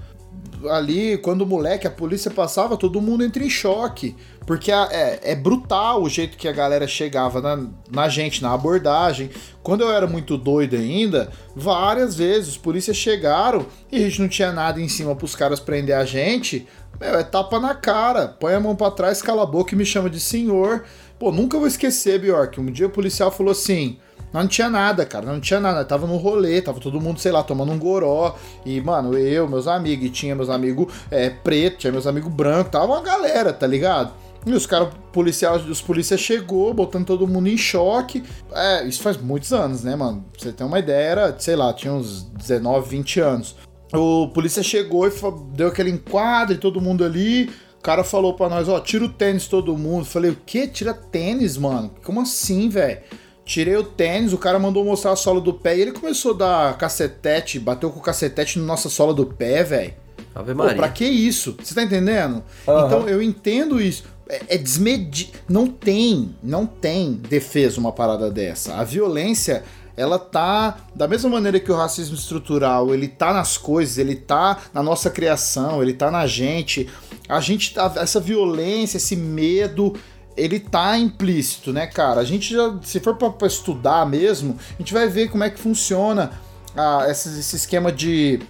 [0.69, 4.15] Ali, quando o moleque, a polícia passava, todo mundo entra em choque.
[4.45, 9.31] Porque é, é brutal o jeito que a galera chegava na, na gente, na abordagem.
[9.63, 14.29] Quando eu era muito doido ainda, várias vezes os polícias chegaram e a gente não
[14.29, 16.67] tinha nada em cima pros caras prender a gente.
[16.99, 19.85] Meu, é tapa na cara, põe a mão para trás, cala a boca e me
[19.85, 20.85] chama de senhor.
[21.17, 22.59] Pô, nunca vou esquecer, Bjork.
[22.59, 23.97] Um dia o policial falou assim:
[24.31, 25.83] não tinha nada, cara, não tinha nada.
[25.83, 28.35] Tava no rolê, tava todo mundo, sei lá, tomando um goró.
[28.65, 32.71] E, mano, eu, meus amigos, e tinha meus amigos é, preto, tinha meus amigos brancos,
[32.71, 34.13] tava uma galera, tá ligado?
[34.45, 38.23] E os caras policiais, os polícias chegou, botando todo mundo em choque.
[38.51, 40.23] É, isso faz muitos anos, né, mano?
[40.31, 43.55] Pra você ter uma ideia, era, sei lá, tinha uns 19, 20 anos.
[43.93, 45.11] O polícia chegou e
[45.53, 47.49] deu aquele enquadro, todo mundo ali.
[47.79, 50.05] O cara falou pra nós, ó, tira o tênis todo mundo.
[50.05, 50.67] Falei, o quê?
[50.67, 51.91] Tira tênis, mano?
[52.03, 52.99] Como assim, velho?
[53.45, 56.37] Tirei o tênis, o cara mandou mostrar a sola do pé e ele começou a
[56.37, 59.93] dar cacetete, bateu com o cacetete na nossa sola do pé, velho.
[60.33, 60.73] Ave Maria.
[60.73, 61.55] Pô, pra que isso?
[61.61, 62.43] Você tá entendendo?
[62.67, 62.85] Uhum.
[62.85, 64.03] Então eu entendo isso.
[64.27, 65.31] É, é desmedido.
[65.47, 68.75] Não tem, não tem defesa uma parada dessa.
[68.75, 69.63] A violência
[69.97, 74.57] ela tá da mesma maneira que o racismo estrutural, ele tá nas coisas, ele tá
[74.73, 76.89] na nossa criação, ele tá na gente.
[77.29, 79.93] A gente tá essa violência, esse medo,
[80.35, 82.19] ele tá implícito, né, cara?
[82.19, 85.59] A gente já, se for para estudar mesmo, a gente vai ver como é que
[85.59, 86.31] funciona
[86.75, 88.41] ah, esse, esse esquema de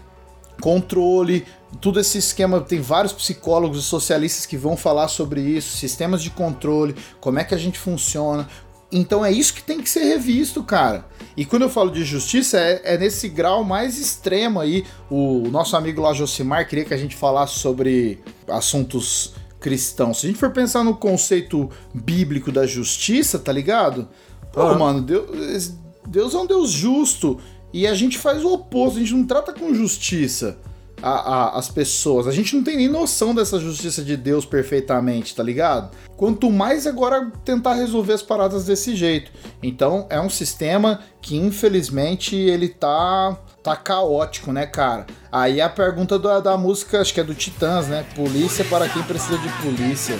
[0.60, 1.46] controle,
[1.82, 6.30] tudo esse esquema, tem vários psicólogos e socialistas que vão falar sobre isso, sistemas de
[6.30, 8.48] controle, como é que a gente funciona,
[8.92, 11.06] então é isso que tem que ser revisto, cara.
[11.36, 14.86] E quando eu falo de justiça, é, é, nesse grau mais extremo aí.
[15.10, 20.20] O nosso amigo lá, Josimar, queria que a gente falasse sobre assuntos cristãos.
[20.20, 24.08] Se a gente for pensar no conceito bíblico da justiça, tá ligado?
[24.54, 24.78] Pô, ah.
[24.78, 25.74] mano, Deus,
[26.08, 27.40] Deus é um Deus justo
[27.74, 30.58] e a gente faz o oposto, a gente não trata com justiça
[31.02, 32.28] a, a, as pessoas.
[32.28, 35.96] A gente não tem nem noção dessa justiça de Deus perfeitamente, tá ligado?
[36.16, 39.32] Quanto mais agora tentar resolver as paradas desse jeito.
[39.62, 45.08] Então é um sistema que infelizmente ele tá tá caótico, né, cara?
[45.32, 48.06] Aí a pergunta da, da música, acho que é do Titãs, né?
[48.16, 50.20] Polícia para quem precisa de polícia.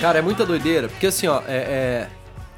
[0.00, 2.08] Cara, é muita doideira, porque assim, ó, é, é,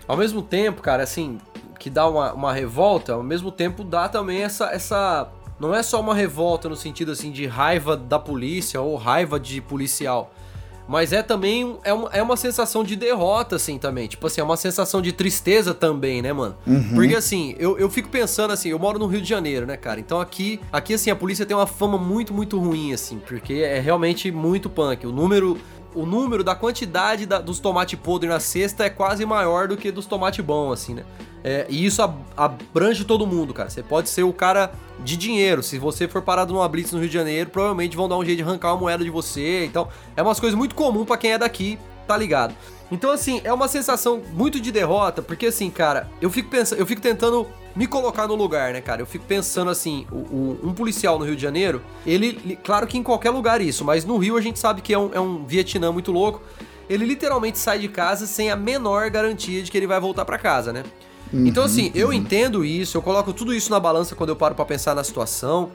[0.06, 1.38] ao mesmo tempo, cara, assim,
[1.80, 5.28] que dá uma, uma revolta, ao mesmo tempo dá também essa, essa.
[5.58, 9.60] Não é só uma revolta no sentido assim de raiva da polícia ou raiva de
[9.60, 10.32] policial.
[10.86, 14.08] Mas é também é uma, é uma sensação de derrota, assim, também.
[14.08, 16.56] Tipo assim, é uma sensação de tristeza também, né, mano?
[16.66, 16.94] Uhum.
[16.94, 20.00] Porque assim, eu, eu fico pensando assim, eu moro no Rio de Janeiro, né, cara?
[20.00, 23.78] Então aqui, aqui, assim, a polícia tem uma fama muito, muito ruim, assim, porque é
[23.78, 25.06] realmente muito punk.
[25.06, 25.56] O número
[25.94, 29.90] o número da quantidade da, dos tomates podres na cesta é quase maior do que
[29.90, 31.04] dos tomates bons, assim, né?
[31.42, 32.02] É, e isso
[32.36, 33.70] abrange todo mundo, cara.
[33.70, 34.72] Você pode ser o cara
[35.02, 35.62] de dinheiro.
[35.62, 38.38] Se você for parado numa blitz no Rio de Janeiro, provavelmente vão dar um jeito
[38.38, 39.64] de arrancar uma moeda de você.
[39.64, 41.78] Então, é umas coisas muito comum para quem é daqui,
[42.10, 42.56] tá ligado?
[42.90, 46.84] Então, assim, é uma sensação muito de derrota, porque assim, cara, eu fico pensando, eu
[46.84, 47.46] fico tentando
[47.76, 49.00] me colocar no lugar, né, cara?
[49.00, 52.98] Eu fico pensando assim, o, o, um policial no Rio de Janeiro, ele, claro que
[52.98, 55.46] em qualquer lugar isso, mas no Rio a gente sabe que é um, é um
[55.46, 56.42] Vietnã muito louco.
[56.88, 60.36] Ele literalmente sai de casa sem a menor garantia de que ele vai voltar para
[60.36, 60.82] casa, né?
[61.32, 62.12] Uhum, então, assim, eu uhum.
[62.12, 65.70] entendo isso, eu coloco tudo isso na balança quando eu paro para pensar na situação.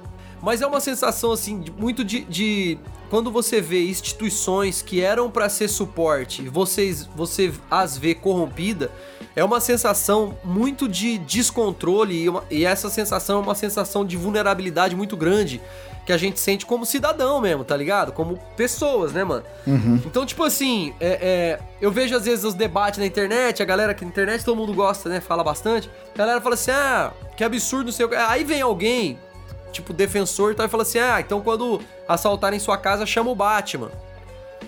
[0.45, 2.77] Mas é uma sensação, assim, muito de, de
[3.09, 8.91] quando você vê instituições que eram para ser suporte, vocês, você as vê corrompida,
[9.35, 14.15] é uma sensação muito de descontrole e, uma, e essa sensação é uma sensação de
[14.15, 15.59] vulnerabilidade muito grande
[16.05, 18.11] que a gente sente como cidadão mesmo, tá ligado?
[18.11, 19.43] Como pessoas, né, mano?
[19.65, 19.99] Uhum.
[20.05, 23.95] Então, tipo assim, é, é, eu vejo às vezes os debates na internet, a galera
[23.95, 25.19] que na internet todo mundo gosta, né?
[25.19, 25.89] Fala bastante.
[26.13, 28.15] A galera fala assim, ah, que absurdo, não sei o que.
[28.15, 29.17] Aí vem alguém,
[29.75, 33.35] tipo, defensor e tal, e fala assim, ah, então quando assaltarem sua casa, chama o
[33.35, 33.91] Batman.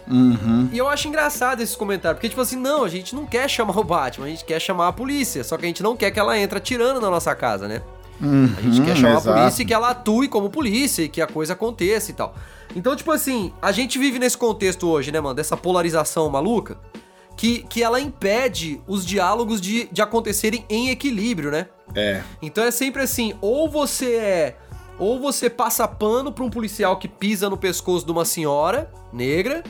[0.10, 0.70] Uhum.
[0.72, 3.78] E eu acho engraçado esses comentários, porque, tipo assim, não, a gente não quer chamar
[3.78, 6.20] o Batman, a gente quer chamar a polícia, só que a gente não quer que
[6.20, 7.82] ela entre atirando na nossa casa, né?
[8.20, 9.30] Uhum, a gente quer chamar exato.
[9.30, 12.36] a polícia e que ela atue como polícia e que a coisa aconteça e tal.
[12.76, 16.78] Então, tipo assim, a gente vive nesse contexto hoje, né, mano, dessa polarização maluca,
[17.36, 21.67] que, que ela impede os diálogos de, de acontecerem em equilíbrio, né?
[21.96, 22.22] É.
[22.41, 24.56] Então é sempre assim, ou você é.
[24.99, 29.63] Ou você passa pano pra um policial que pisa no pescoço de uma senhora negra,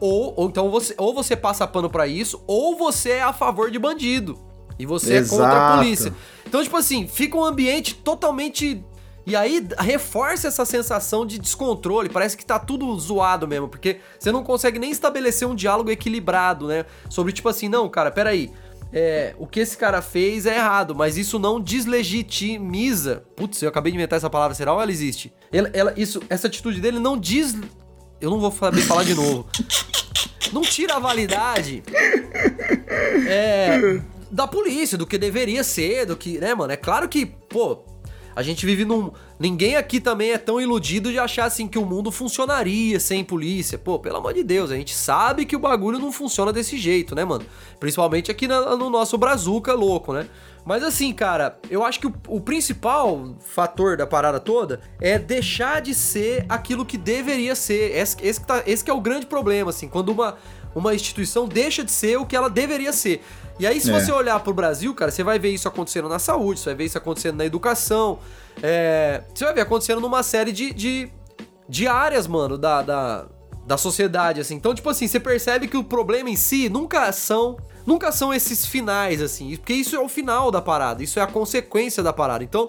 [0.00, 3.70] ou, ou então você, ou você passa pano para isso, ou você é a favor
[3.70, 4.38] de bandido.
[4.78, 5.40] E você Exato.
[5.40, 6.14] é contra a polícia.
[6.46, 8.84] Então, tipo assim, fica um ambiente totalmente.
[9.24, 12.08] E aí reforça essa sensação de descontrole.
[12.08, 16.66] Parece que tá tudo zoado mesmo, porque você não consegue nem estabelecer um diálogo equilibrado,
[16.66, 16.84] né?
[17.08, 18.50] Sobre tipo assim, não, cara, peraí.
[18.92, 23.24] É, o que esse cara fez é errado, mas isso não deslegitimiza.
[23.34, 25.32] Putz, eu acabei de inventar essa palavra, será ou ela existe?
[25.50, 27.56] Ela, ela, isso, essa atitude dele não diz.
[28.20, 29.46] Eu não vou saber falar de novo.
[30.52, 31.82] Não tira a validade.
[33.26, 34.00] É,
[34.30, 36.72] da polícia, do que deveria ser, do que, né, mano?
[36.72, 37.82] É claro que, pô,
[38.34, 39.10] a gente vive num.
[39.38, 43.78] Ninguém aqui também é tão iludido de achar assim que o mundo funcionaria sem polícia.
[43.78, 47.14] Pô, pelo amor de Deus, a gente sabe que o bagulho não funciona desse jeito,
[47.14, 47.44] né, mano?
[47.80, 50.26] Principalmente aqui na, no nosso brazuca louco, né?
[50.64, 55.80] Mas assim, cara, eu acho que o, o, principal fator da parada toda é deixar
[55.80, 57.96] de ser aquilo que deveria ser.
[57.96, 60.36] Esse, esse, tá, esse que é o grande problema, assim, quando uma,
[60.74, 63.22] uma instituição deixa de ser o que ela deveria ser.
[63.58, 64.00] E aí, se é.
[64.00, 66.84] você olhar pro Brasil, cara, você vai ver isso acontecendo na saúde, você vai ver
[66.86, 68.18] isso acontecendo na educação,
[68.62, 71.10] é, você vai ver acontecendo numa série de, de,
[71.68, 73.26] de áreas, mano, da, da,
[73.66, 74.54] da sociedade, assim.
[74.54, 77.56] Então, tipo assim, você percebe que o problema em si nunca são.
[77.84, 79.56] Nunca são esses finais, assim.
[79.56, 82.44] Porque isso é o final da parada, isso é a consequência da parada.
[82.44, 82.68] Então,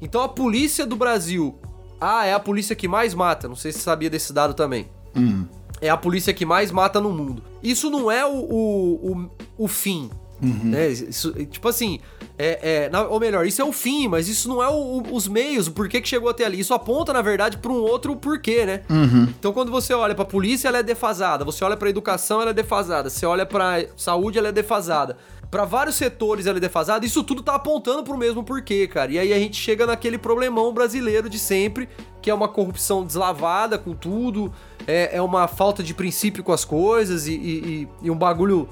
[0.00, 1.58] então a polícia do Brasil.
[2.00, 3.46] Ah, é a polícia que mais mata.
[3.46, 4.88] Não sei se você sabia desse dado também.
[5.14, 5.46] Hum.
[5.80, 7.42] É a polícia que mais mata no mundo.
[7.62, 10.10] Isso não é o, o, o, o fim.
[10.42, 10.70] Uhum.
[10.70, 10.88] Né?
[10.88, 12.00] Isso, tipo assim,
[12.36, 15.28] é, é, ou melhor, isso é o fim, mas isso não é o, o, os
[15.28, 16.60] meios, o porquê que chegou até ali.
[16.60, 18.82] Isso aponta, na verdade, para um outro porquê, né?
[18.90, 19.28] Uhum.
[19.38, 21.44] Então, quando você olha pra polícia, ela é defasada.
[21.44, 23.08] Você olha pra educação, ela é defasada.
[23.08, 25.16] Você olha pra saúde, ela é defasada.
[25.50, 27.06] Para vários setores ela é defasada.
[27.06, 29.12] Isso tudo tá apontando pro mesmo porquê, cara.
[29.12, 31.88] E aí a gente chega naquele problemão brasileiro de sempre,
[32.20, 34.52] que é uma corrupção deslavada com tudo,
[34.86, 38.68] é, é uma falta de princípio com as coisas e, e, e um bagulho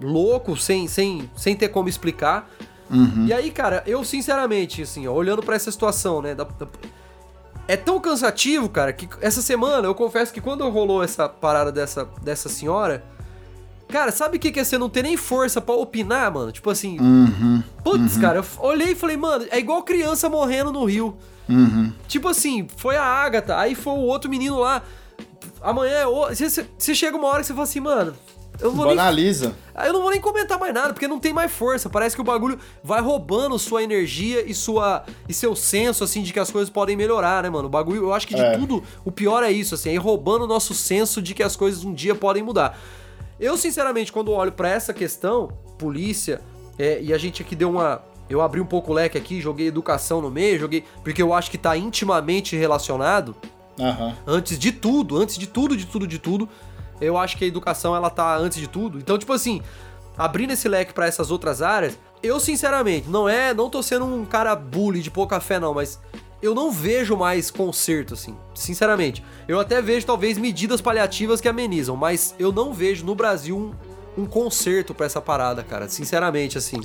[0.00, 2.50] louco, sem, sem, sem ter como explicar.
[2.90, 3.26] Uhum.
[3.26, 6.66] E aí, cara, eu sinceramente, assim, ó, olhando para essa situação, né, da, da,
[7.66, 12.08] é tão cansativo, cara, que essa semana eu confesso que quando rolou essa parada dessa,
[12.22, 13.04] dessa senhora,
[13.88, 16.52] Cara, sabe o que, que é você não ter nem força para opinar, mano?
[16.52, 17.00] Tipo assim.
[17.00, 18.20] Uhum, putz, uhum.
[18.20, 21.16] cara, eu olhei e falei, mano, é igual criança morrendo no rio.
[21.48, 21.90] Uhum.
[22.06, 24.82] Tipo assim, foi a Agatha, aí foi o outro menino lá.
[25.60, 26.28] Amanhã é o.
[26.28, 28.14] Você chega uma hora que você fala assim, mano.
[28.60, 29.54] Eu não Banaliza.
[29.76, 31.88] Nem, eu não vou nem comentar mais nada, porque não tem mais força.
[31.88, 36.32] Parece que o bagulho vai roubando sua energia e sua e seu senso, assim, de
[36.32, 37.66] que as coisas podem melhorar, né, mano?
[37.66, 38.58] O bagulho, eu acho que de é.
[38.58, 41.54] tudo, o pior é isso, assim, é ir roubando o nosso senso de que as
[41.54, 42.76] coisas um dia podem mudar.
[43.38, 46.40] Eu, sinceramente, quando olho para essa questão, polícia,
[46.76, 48.02] é, e a gente aqui deu uma.
[48.28, 50.84] Eu abri um pouco o leque aqui, joguei educação no meio, joguei.
[51.02, 53.34] Porque eu acho que tá intimamente relacionado.
[53.78, 54.14] Uhum.
[54.26, 56.48] Antes de tudo, antes de tudo, de tudo, de tudo.
[57.00, 58.98] Eu acho que a educação, ela tá antes de tudo.
[58.98, 59.62] Então, tipo assim,
[60.16, 63.54] abrindo esse leque para essas outras áreas, eu, sinceramente, não é.
[63.54, 66.00] Não tô sendo um cara bully de pouca fé, não, mas
[66.42, 69.22] eu não vejo mais conserto, assim, sinceramente.
[69.46, 74.22] Eu até vejo, talvez, medidas paliativas que amenizam, mas eu não vejo no Brasil um,
[74.22, 76.80] um conserto para essa parada, cara, sinceramente, assim.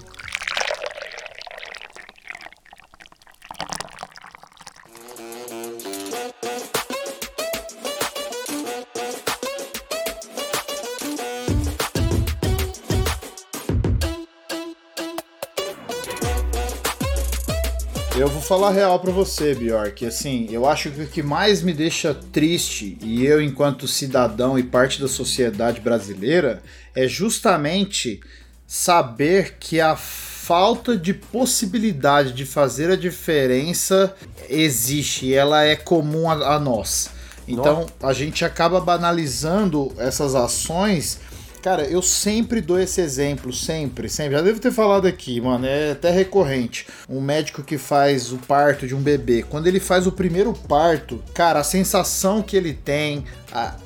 [18.44, 20.06] Falar real para você, Bjork.
[20.06, 24.64] Assim, eu acho que o que mais me deixa triste, e eu, enquanto cidadão e
[24.64, 26.62] parte da sociedade brasileira,
[26.96, 28.22] é justamente
[28.68, 34.14] saber que a falta de possibilidade de fazer a diferença
[34.50, 37.10] existe e ela é comum a, a nós.
[37.48, 37.94] Então Nossa.
[38.02, 41.20] a gente acaba banalizando essas ações
[41.64, 44.36] Cara, eu sempre dou esse exemplo, sempre, sempre.
[44.36, 46.86] Já devo ter falado aqui, mano, é até recorrente.
[47.08, 51.24] Um médico que faz o parto de um bebê, quando ele faz o primeiro parto,
[51.34, 53.24] cara, a sensação que ele tem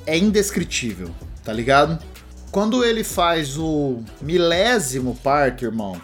[0.04, 1.08] é indescritível,
[1.44, 2.02] tá ligado?
[2.50, 6.00] Quando ele faz o milésimo parto, irmão,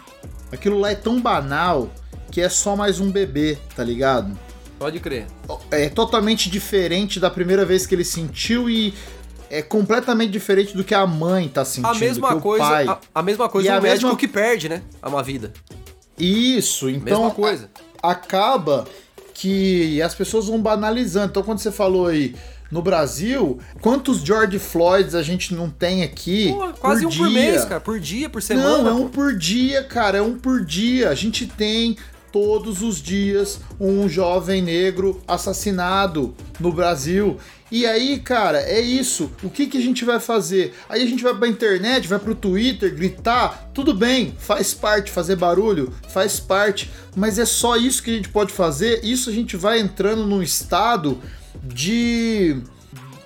[0.53, 1.91] aquilo lá é tão banal
[2.31, 4.39] que é só mais um bebê, tá ligado?
[4.79, 5.25] Pode crer.
[5.71, 8.93] É totalmente diferente da primeira vez que ele sentiu e
[9.55, 11.87] é completamente diferente do que a mãe tá sentindo.
[11.87, 14.17] A mesma coisa, a, a, mesma coisa e o médico mesma...
[14.17, 14.81] que perde, né?
[15.01, 15.53] Uma vida.
[16.17, 17.69] Isso, então mesma coisa.
[18.01, 18.85] A, acaba
[19.33, 21.27] que as pessoas vão banalizando.
[21.27, 22.35] Então quando você falou aí
[22.69, 26.51] no Brasil, quantos George Floyds a gente não tem aqui?
[26.51, 27.23] Pô, quase por um dia?
[27.23, 28.83] por mês, cara, por dia, por semana.
[28.83, 31.09] Não, é um por dia, cara, é um por dia.
[31.09, 31.95] A gente tem
[32.35, 37.37] todos os dias um jovem negro assassinado no Brasil.
[37.71, 39.31] E aí, cara, é isso.
[39.41, 40.73] O que, que a gente vai fazer?
[40.87, 43.69] Aí a gente vai pra internet, vai pro Twitter, gritar.
[43.73, 46.91] Tudo bem, faz parte, fazer barulho, faz parte.
[47.15, 49.03] Mas é só isso que a gente pode fazer.
[49.03, 51.19] Isso a gente vai entrando num estado
[51.63, 52.57] de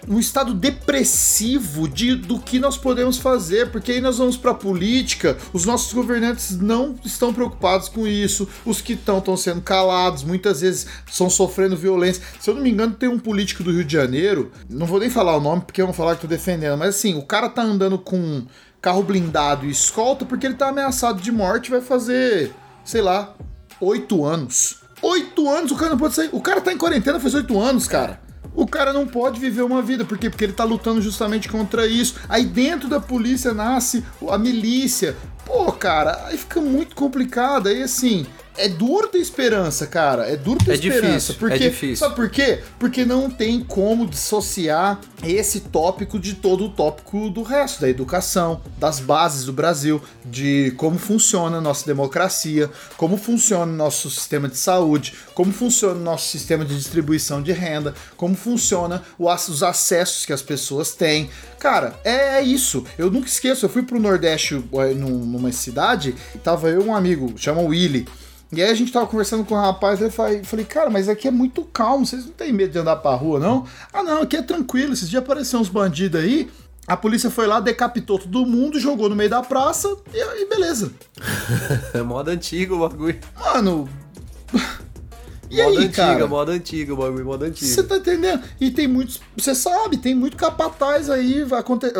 [0.09, 4.55] um estado depressivo de, do que nós podemos fazer, porque aí nós vamos para a
[4.55, 10.23] política, os nossos governantes não estão preocupados com isso, os que estão estão sendo calados,
[10.23, 12.23] muitas vezes estão sofrendo violência.
[12.39, 15.11] Se eu não me engano, tem um político do Rio de Janeiro, não vou nem
[15.11, 17.99] falar o nome porque vão falar que tô defendendo, mas assim, o cara tá andando
[17.99, 18.45] com
[18.81, 22.51] carro blindado e escolta porque ele tá ameaçado de morte, vai fazer,
[22.83, 23.35] sei lá,
[23.79, 24.79] oito anos.
[25.01, 26.29] Oito anos o cara não pode sair.
[26.31, 28.19] O cara tá em quarentena faz oito anos, cara.
[28.55, 30.29] O cara não pode viver uma vida, por quê?
[30.29, 32.15] Porque ele tá lutando justamente contra isso.
[32.27, 35.15] Aí dentro da polícia nasce a milícia.
[35.45, 37.67] Pô, cara, aí fica muito complicado.
[37.67, 38.25] Aí assim,
[38.59, 40.29] é duro ter esperança, cara.
[40.29, 41.07] É duro ter é esperança.
[41.07, 41.95] Difícil, porque, é difícil.
[41.95, 42.59] Sabe por quê?
[42.77, 48.61] Porque não tem como dissociar esse tópico de todo o tópico do resto, da educação,
[48.77, 54.49] das bases do Brasil, de como funciona a nossa democracia, como funciona o nosso sistema
[54.49, 60.25] de saúde, como funciona o nosso sistema de distribuição de renda, como funciona os acessos
[60.25, 61.29] que as pessoas têm.
[61.59, 62.83] Cara, é, é isso.
[62.97, 64.61] Eu nunca esqueço, eu fui pro Nordeste
[64.95, 68.05] numa cidade e tava eu e um amigo, chama Willy.
[68.51, 71.27] E aí a gente tava conversando com o rapaz, eu falei, falei, cara, mas aqui
[71.27, 73.65] é muito calmo, vocês não têm medo de andar pra rua, não?
[73.93, 76.49] Ah, não, aqui é tranquilo, esses dias apareceram uns bandidos aí,
[76.87, 80.91] a polícia foi lá, decapitou todo mundo, jogou no meio da praça e, e beleza.
[81.93, 83.19] é moda antiga o bagulho.
[83.37, 83.87] Mano.
[85.51, 86.27] E moda aí, antiga, cara?
[86.27, 87.65] moda antiga, o bagulho, moda antiga.
[87.65, 88.43] Você tá entendendo?
[88.61, 89.19] E tem muitos.
[89.35, 91.43] Você sabe, tem muito capataz aí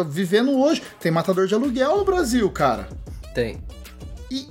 [0.08, 0.84] vivendo hoje.
[1.00, 2.88] Tem matador de aluguel no Brasil, cara.
[3.34, 3.60] Tem.
[4.30, 4.48] E,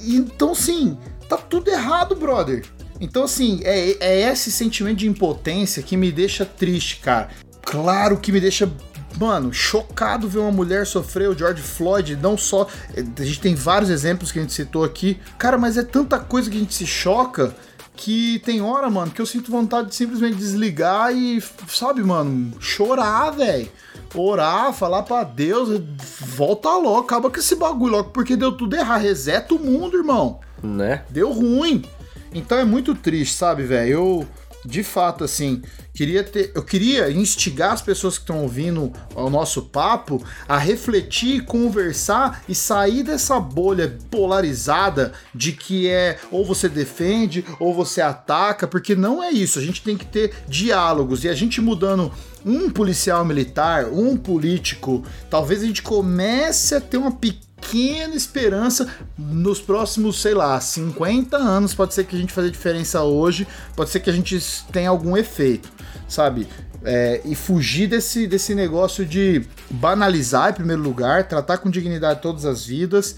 [0.00, 0.96] e, então, sim,
[1.28, 2.64] tá tudo errado, brother.
[3.00, 7.28] Então, assim, é, é esse sentimento de impotência que me deixa triste, cara.
[7.62, 8.70] Claro que me deixa
[9.18, 12.68] mano, chocado ver uma mulher sofrer o George Floyd, não só.
[12.96, 15.18] A gente tem vários exemplos que a gente citou aqui.
[15.36, 17.54] Cara, mas é tanta coisa que a gente se choca
[17.96, 23.30] que tem hora, mano, que eu sinto vontade de simplesmente desligar e, sabe, mano, chorar,
[23.30, 23.68] velho.
[24.14, 25.82] orar, falar para Deus,
[26.20, 29.02] volta logo, acaba com esse bagulho logo, porque deu tudo errado.
[29.02, 30.38] Reseta o mundo, irmão.
[30.62, 31.04] Né?
[31.10, 31.84] Deu ruim.
[32.32, 33.90] Então é muito triste, sabe, velho?
[33.90, 34.28] Eu
[34.64, 35.62] de fato, assim,
[35.94, 41.44] queria ter, eu queria instigar as pessoas que estão ouvindo o nosso papo a refletir,
[41.44, 48.66] conversar e sair dessa bolha polarizada de que é ou você defende ou você ataca,
[48.66, 49.58] porque não é isso.
[49.58, 52.12] A gente tem que ter diálogos e a gente mudando
[52.44, 58.88] um policial militar, um político, talvez a gente comece a ter uma pequena pequena esperança
[59.16, 61.74] nos próximos, sei lá, 50 anos.
[61.74, 63.46] Pode ser que a gente faça diferença hoje,
[63.76, 64.40] pode ser que a gente
[64.72, 65.68] tenha algum efeito,
[66.08, 66.48] sabe?
[66.84, 72.44] É, e fugir desse, desse negócio de banalizar em primeiro lugar, tratar com dignidade todas
[72.44, 73.16] as vidas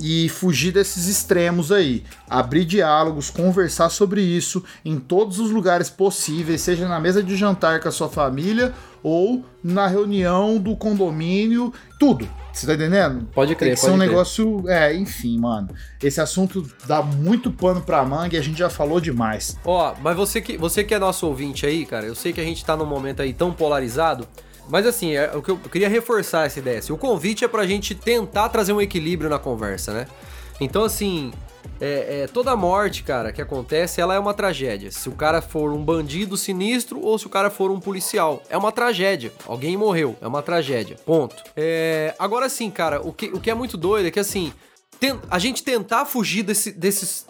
[0.00, 2.02] e fugir desses extremos aí.
[2.28, 7.80] Abrir diálogos, conversar sobre isso em todos os lugares possíveis, seja na mesa de jantar
[7.80, 8.72] com a sua família
[9.02, 12.28] ou na reunião do condomínio, tudo.
[12.52, 13.28] Você tá entendendo?
[13.32, 14.08] Pode crer, Tem que ser um crer.
[14.08, 14.64] negócio.
[14.68, 15.68] É, enfim, mano.
[16.02, 19.56] Esse assunto dá muito pano pra manga e a gente já falou demais.
[19.64, 22.44] Ó, mas você que, você que é nosso ouvinte aí, cara, eu sei que a
[22.44, 24.26] gente tá num momento aí tão polarizado.
[24.70, 26.78] Mas assim, é, o que eu, queria reforçar essa ideia.
[26.78, 30.06] Assim, o convite é pra gente tentar trazer um equilíbrio na conversa, né?
[30.60, 31.32] Então, assim,
[31.80, 34.90] é, é, toda morte, cara, que acontece, ela é uma tragédia.
[34.90, 38.56] Se o cara for um bandido sinistro ou se o cara for um policial, é
[38.56, 39.32] uma tragédia.
[39.46, 40.96] Alguém morreu, é uma tragédia.
[41.04, 41.42] Ponto.
[41.56, 44.52] É, agora sim, cara, o que, o que é muito doido é que assim,
[45.30, 47.26] a gente tentar fugir desse, desses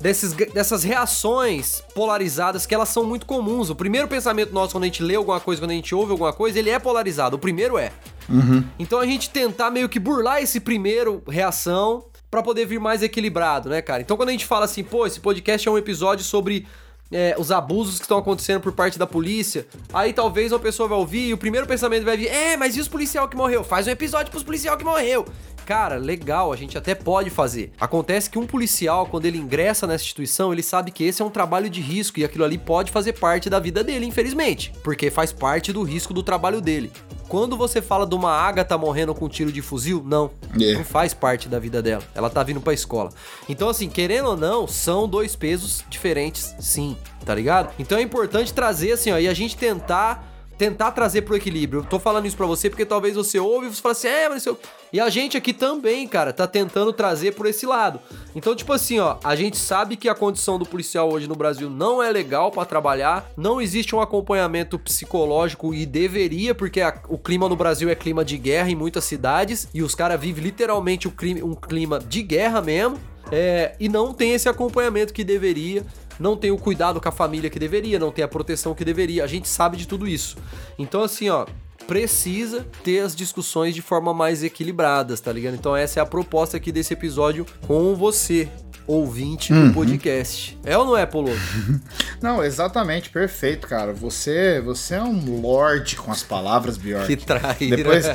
[0.00, 3.70] desses, dessas reações polarizadas que elas são muito comuns.
[3.70, 6.32] O primeiro pensamento nosso quando a gente lê alguma coisa, quando a gente ouve alguma
[6.32, 7.36] coisa, ele é polarizado.
[7.36, 7.92] O primeiro é.
[8.28, 8.64] Uhum.
[8.78, 13.70] Então a gente tentar meio que burlar esse primeiro reação para poder vir mais equilibrado,
[13.70, 14.02] né, cara?
[14.02, 16.66] Então quando a gente fala assim, pô, esse podcast é um episódio sobre
[17.10, 20.98] é, os abusos que estão acontecendo por parte da polícia, aí talvez uma pessoa vai
[20.98, 23.64] ouvir e o primeiro pensamento vai vir, é, mas e os policial que morreu?
[23.64, 25.24] Faz um episódio pros policial que morreu.
[25.68, 27.72] Cara, legal, a gente até pode fazer.
[27.78, 31.28] Acontece que um policial, quando ele ingressa nessa instituição, ele sabe que esse é um
[31.28, 35.30] trabalho de risco e aquilo ali pode fazer parte da vida dele, infelizmente, porque faz
[35.30, 36.90] parte do risco do trabalho dele.
[37.28, 40.30] Quando você fala de uma Agatha morrendo com um tiro de fuzil, não.
[40.56, 40.76] Yeah.
[40.76, 40.78] É.
[40.78, 42.02] Não faz parte da vida dela.
[42.14, 43.10] Ela tá vindo pra escola.
[43.46, 46.96] Então, assim, querendo ou não, são dois pesos diferentes, sim,
[47.26, 47.74] tá ligado?
[47.78, 50.27] Então é importante trazer, assim, ó, e a gente tentar
[50.58, 51.80] tentar trazer pro equilíbrio.
[51.80, 54.28] Eu tô falando isso pra você porque talvez você ouve e você fala assim, é,
[54.28, 54.58] mas eu...
[54.92, 58.00] E a gente aqui também, cara, tá tentando trazer por esse lado.
[58.34, 61.70] Então, tipo assim, ó, a gente sabe que a condição do policial hoje no Brasil
[61.70, 67.18] não é legal para trabalhar, não existe um acompanhamento psicológico e deveria, porque a, o
[67.18, 71.06] clima no Brasil é clima de guerra em muitas cidades e os caras vivem literalmente
[71.06, 72.98] um clima, um clima de guerra mesmo.
[73.30, 75.84] É, e não tem esse acompanhamento que deveria
[76.18, 79.24] não tem o cuidado com a família que deveria, não tem a proteção que deveria.
[79.24, 80.36] A gente sabe de tudo isso.
[80.78, 81.46] Então, assim, ó,
[81.86, 85.54] precisa ter as discussões de forma mais equilibradas, tá ligado?
[85.54, 88.46] Então essa é a proposta aqui desse episódio com você,
[88.88, 89.68] ouvinte uhum.
[89.68, 90.58] do podcast.
[90.64, 91.30] É ou não é, Polo?
[92.20, 93.92] não, exatamente, perfeito, cara.
[93.92, 97.06] Você, você é um lorde com as palavras, Bjork.
[97.06, 97.76] Que traíra.
[97.76, 98.06] Depois,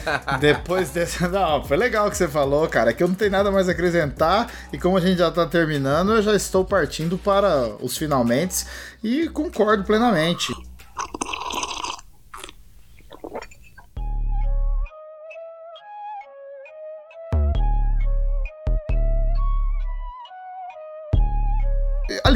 [0.41, 1.23] depois desse...
[1.29, 2.89] Não, foi legal o que você falou, cara.
[2.89, 5.45] É que eu não tenho nada mais a acrescentar e como a gente já tá
[5.45, 8.65] terminando, eu já estou partindo para os finalmente
[9.03, 10.53] e concordo plenamente.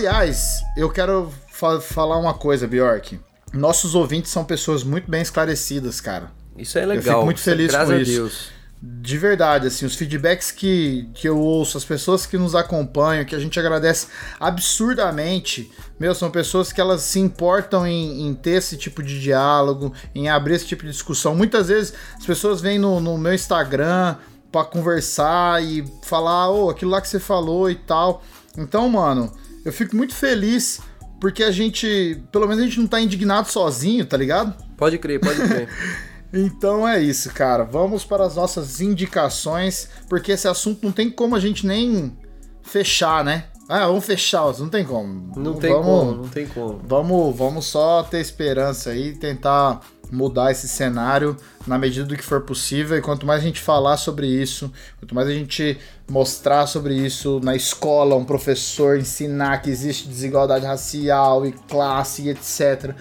[0.07, 3.19] Aliás, eu quero fa falar uma coisa, Bjork.
[3.53, 6.31] Nossos ouvintes são pessoas muito bem esclarecidas, cara.
[6.57, 6.95] Isso é legal.
[6.95, 8.11] Eu fico muito feliz com isso.
[8.11, 8.57] Deus.
[8.81, 13.35] De verdade, assim, os feedbacks que, que eu ouço, as pessoas que nos acompanham, que
[13.35, 14.07] a gente agradece
[14.39, 19.93] absurdamente, meu, são pessoas que elas se importam em, em ter esse tipo de diálogo,
[20.15, 21.35] em abrir esse tipo de discussão.
[21.35, 24.15] Muitas vezes as pessoas vêm no, no meu Instagram
[24.51, 28.23] para conversar e falar, ô, oh, aquilo lá que você falou e tal.
[28.57, 29.31] Então, mano,
[29.67, 30.79] eu fico muito feliz
[31.19, 34.55] porque a gente, pelo menos a gente não tá indignado sozinho, tá ligado?
[34.77, 35.67] Pode crer, pode crer.
[36.31, 37.65] então é isso, cara.
[37.65, 42.17] Vamos para as nossas indicações, porque esse assunto não tem como a gente nem
[42.61, 43.45] fechar, né?
[43.67, 45.33] Ah, vamos fechar, não tem como.
[45.35, 46.79] Não tem vamos, como, não tem como.
[46.87, 49.81] Vamos, vamos só ter esperança aí, tentar
[50.11, 51.35] mudar esse cenário
[51.65, 52.97] na medida do que for possível.
[52.97, 55.77] E quanto mais a gente falar sobre isso, quanto mais a gente
[56.09, 62.29] mostrar sobre isso na escola, um professor ensinar que existe desigualdade racial e classe e
[62.29, 62.93] etc.,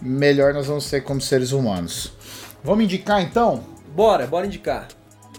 [0.00, 2.12] melhor nós vamos ser como seres humanos.
[2.62, 3.64] Vamos indicar então?
[3.94, 4.88] Bora, bora indicar.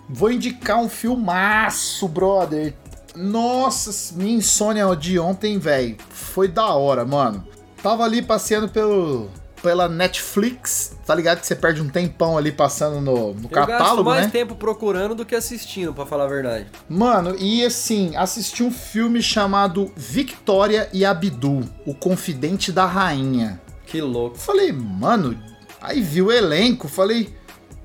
[0.09, 2.73] Vou indicar um filmaço, brother.
[3.15, 7.45] Nossa, minha insônia de ontem, velho, foi da hora, mano.
[7.81, 9.29] Tava ali passeando pelo
[9.67, 10.95] pela Netflix.
[11.05, 14.25] Tá ligado que você perde um tempão ali passando no, no Eu catálogo, gasto mais
[14.27, 14.31] né?
[14.31, 16.67] tempo procurando do que assistindo, pra falar a verdade.
[16.87, 23.61] Mano, e assim, assisti um filme chamado Victoria e Abdul, o confidente da rainha.
[23.85, 24.37] Que louco.
[24.37, 25.37] Falei, mano,
[25.81, 27.35] aí vi o elenco, falei,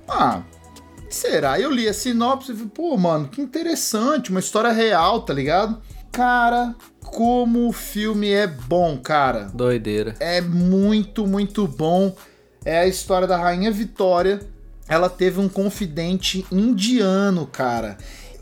[0.08, 0.40] ah,
[1.10, 1.58] será?
[1.58, 5.82] Eu li a sinopse e falei, pô, mano, que interessante, uma história real, tá ligado?
[6.12, 9.50] Cara, como o filme é bom, cara.
[9.52, 10.14] Doideira.
[10.20, 12.14] É muito, muito bom.
[12.64, 14.40] É a história da Rainha Vitória.
[14.88, 17.96] Ela teve um confidente indiano, cara.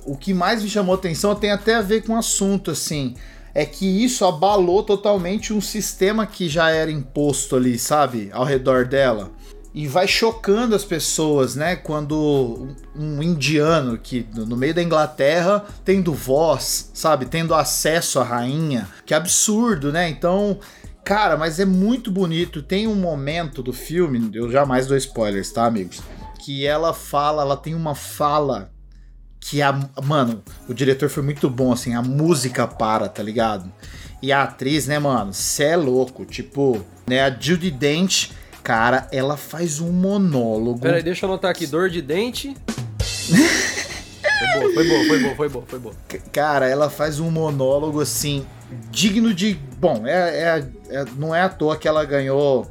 [0.05, 3.15] O que mais me chamou atenção tem até a ver com o assunto, assim.
[3.55, 8.31] É que isso abalou totalmente um sistema que já era imposto ali, sabe?
[8.33, 9.31] Ao redor dela.
[9.73, 11.77] E vai chocando as pessoas, né?
[11.77, 17.27] Quando um indiano que no meio da Inglaterra tendo voz, sabe?
[17.27, 18.89] Tendo acesso à rainha.
[19.07, 20.09] Que absurdo, né?
[20.09, 20.59] Então,
[21.05, 22.63] cara, mas é muito bonito.
[22.63, 26.01] Tem um momento do filme, eu jamais dou spoilers, tá, amigos?
[26.45, 28.73] Que ela fala, ela tem uma fala
[29.41, 29.73] que a.
[30.05, 33.73] Mano, o diretor foi muito bom, assim, a música para, tá ligado?
[34.23, 35.33] E a atriz, né, mano?
[35.33, 36.25] Cê é louco.
[36.27, 38.31] Tipo, né, a Judy Dent,
[38.63, 40.81] cara, ela faz um monólogo.
[40.81, 41.67] Pera aí, deixa eu anotar aqui.
[41.67, 42.57] Dor de dente.
[43.29, 45.95] foi boa, foi boa, foi boa, foi boa, foi boa.
[46.33, 48.45] Cara, ela faz um monólogo assim,
[48.91, 49.55] digno de.
[49.79, 50.13] Bom, é,
[50.91, 52.71] é, é- não é à toa que ela ganhou.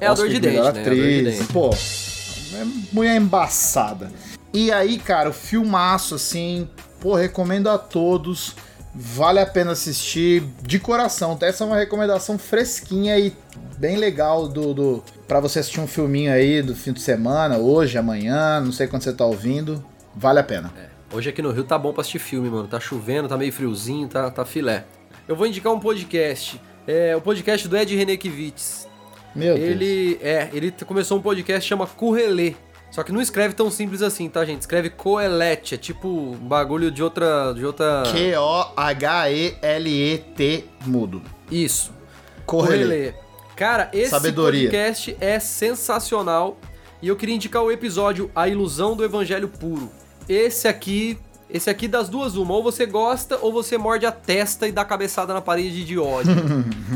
[0.00, 0.80] É a dor de dente, melhor né?
[0.80, 1.38] A dor de atriz.
[1.38, 1.52] dente.
[1.52, 4.10] Pô, é mulher embaçada.
[4.52, 6.68] E aí, cara, o filmaço, assim,
[7.00, 8.54] pô, recomendo a todos.
[8.98, 11.36] Vale a pena assistir de coração.
[11.42, 13.30] Essa é uma recomendação fresquinha e
[13.76, 17.98] bem legal do, do para você assistir um filminho aí do fim de semana, hoje,
[17.98, 19.84] amanhã, não sei quando você tá ouvindo.
[20.14, 20.72] Vale a pena.
[21.12, 22.66] Hoje aqui no Rio tá bom pra assistir filme, mano.
[22.68, 24.84] Tá chovendo, tá meio friozinho, tá, tá filé.
[25.28, 26.58] Eu vou indicar um podcast.
[26.86, 28.88] É o podcast do Ed Renekiewicz.
[29.34, 29.68] Meu Deus.
[29.68, 32.54] Ele é, ele começou um podcast que chama Currelê.
[32.90, 34.60] Só que não escreve tão simples assim, tá, gente?
[34.60, 38.04] Escreve Coelete, é tipo bagulho de outra de outra
[39.36, 41.22] Q-O-H-E-L-E-T mudo.
[41.50, 41.92] Isso.
[42.46, 43.12] Correlê.
[43.56, 44.68] Cara, esse Sabedoria.
[44.70, 46.58] podcast é sensacional
[47.02, 49.90] e eu queria indicar o episódio A Ilusão do Evangelho Puro.
[50.28, 51.18] Esse aqui,
[51.48, 54.84] esse aqui das duas uma, ou você gosta ou você morde a testa e dá
[54.84, 56.32] cabeçada na parede de ódio.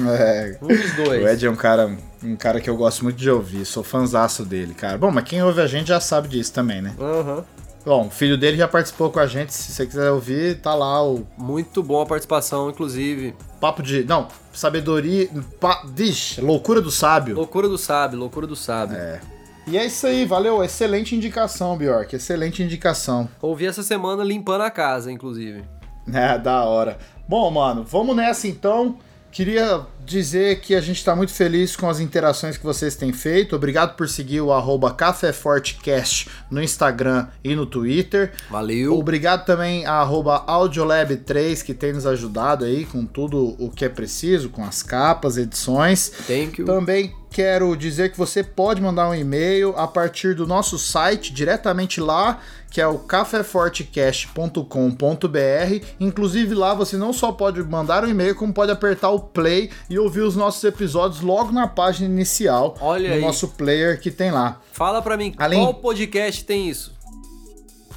[0.09, 1.23] É, um dos dois.
[1.23, 4.45] o Ed é um cara, um cara que eu gosto muito de ouvir, sou fanzaço
[4.45, 4.99] dele, cara.
[4.99, 6.95] Bom, mas quem ouve a gente já sabe disso também, né?
[6.99, 7.45] Aham.
[7.85, 11.03] Bom, o filho dele já participou com a gente, se você quiser ouvir, tá lá
[11.03, 13.35] o Muito bom a participação, inclusive.
[13.59, 14.05] papo de...
[14.05, 15.31] Não, sabedoria...
[15.59, 17.37] Pa, vixe, loucura do sábio.
[17.37, 18.99] Loucura do sábio, loucura do sábio.
[18.99, 19.21] É.
[19.67, 23.29] E é isso aí, valeu, excelente indicação, Bjork, excelente indicação.
[23.41, 25.65] Ouvi essa semana limpando a casa, inclusive.
[26.13, 26.99] É, da hora.
[27.29, 28.99] Bom, mano, vamos nessa então.
[29.31, 33.55] Queria dizer que a gente está muito feliz com as interações que vocês têm feito.
[33.55, 38.33] Obrigado por seguir o arroba Café Fortecast no Instagram e no Twitter.
[38.51, 38.99] Valeu.
[38.99, 43.89] Obrigado também a arroba Audiolab3 que tem nos ajudado aí com tudo o que é
[43.89, 46.11] preciso, com as capas, edições.
[46.27, 46.67] Thank you.
[46.67, 52.01] Também quero dizer que você pode mandar um e-mail a partir do nosso site, diretamente
[52.01, 52.41] lá,
[52.71, 55.87] que é o cafefortecast.com.br.
[55.99, 59.99] Inclusive lá você não só pode mandar um e-mail, como pode apertar o play e
[60.01, 63.21] ouvir os nossos episódios logo na página inicial Olha no aí.
[63.21, 64.59] nosso player que tem lá.
[64.73, 66.93] Fala pra mim, Além- qual podcast tem isso?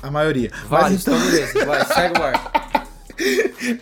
[0.01, 0.51] A maioria.
[0.68, 1.66] Vários, Mas então, então beleza.
[1.66, 2.51] Vai, segue o barco.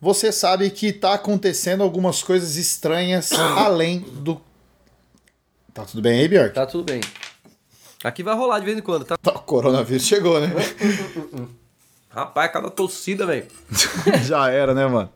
[0.00, 4.40] Você sabe que tá acontecendo algumas coisas estranhas além do.
[5.78, 6.54] Tá tudo bem aí, Bjork?
[6.54, 7.00] Tá tudo bem.
[8.02, 9.16] Aqui vai rolar de vez em quando, tá?
[9.16, 10.48] tá o coronavírus chegou, né?
[12.10, 13.46] Rapaz, cada torcida, velho.
[14.26, 15.08] Já era, né, mano?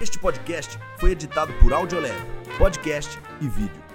[0.00, 2.14] Este podcast foi editado por Audiolab,
[2.56, 3.85] podcast e vídeo.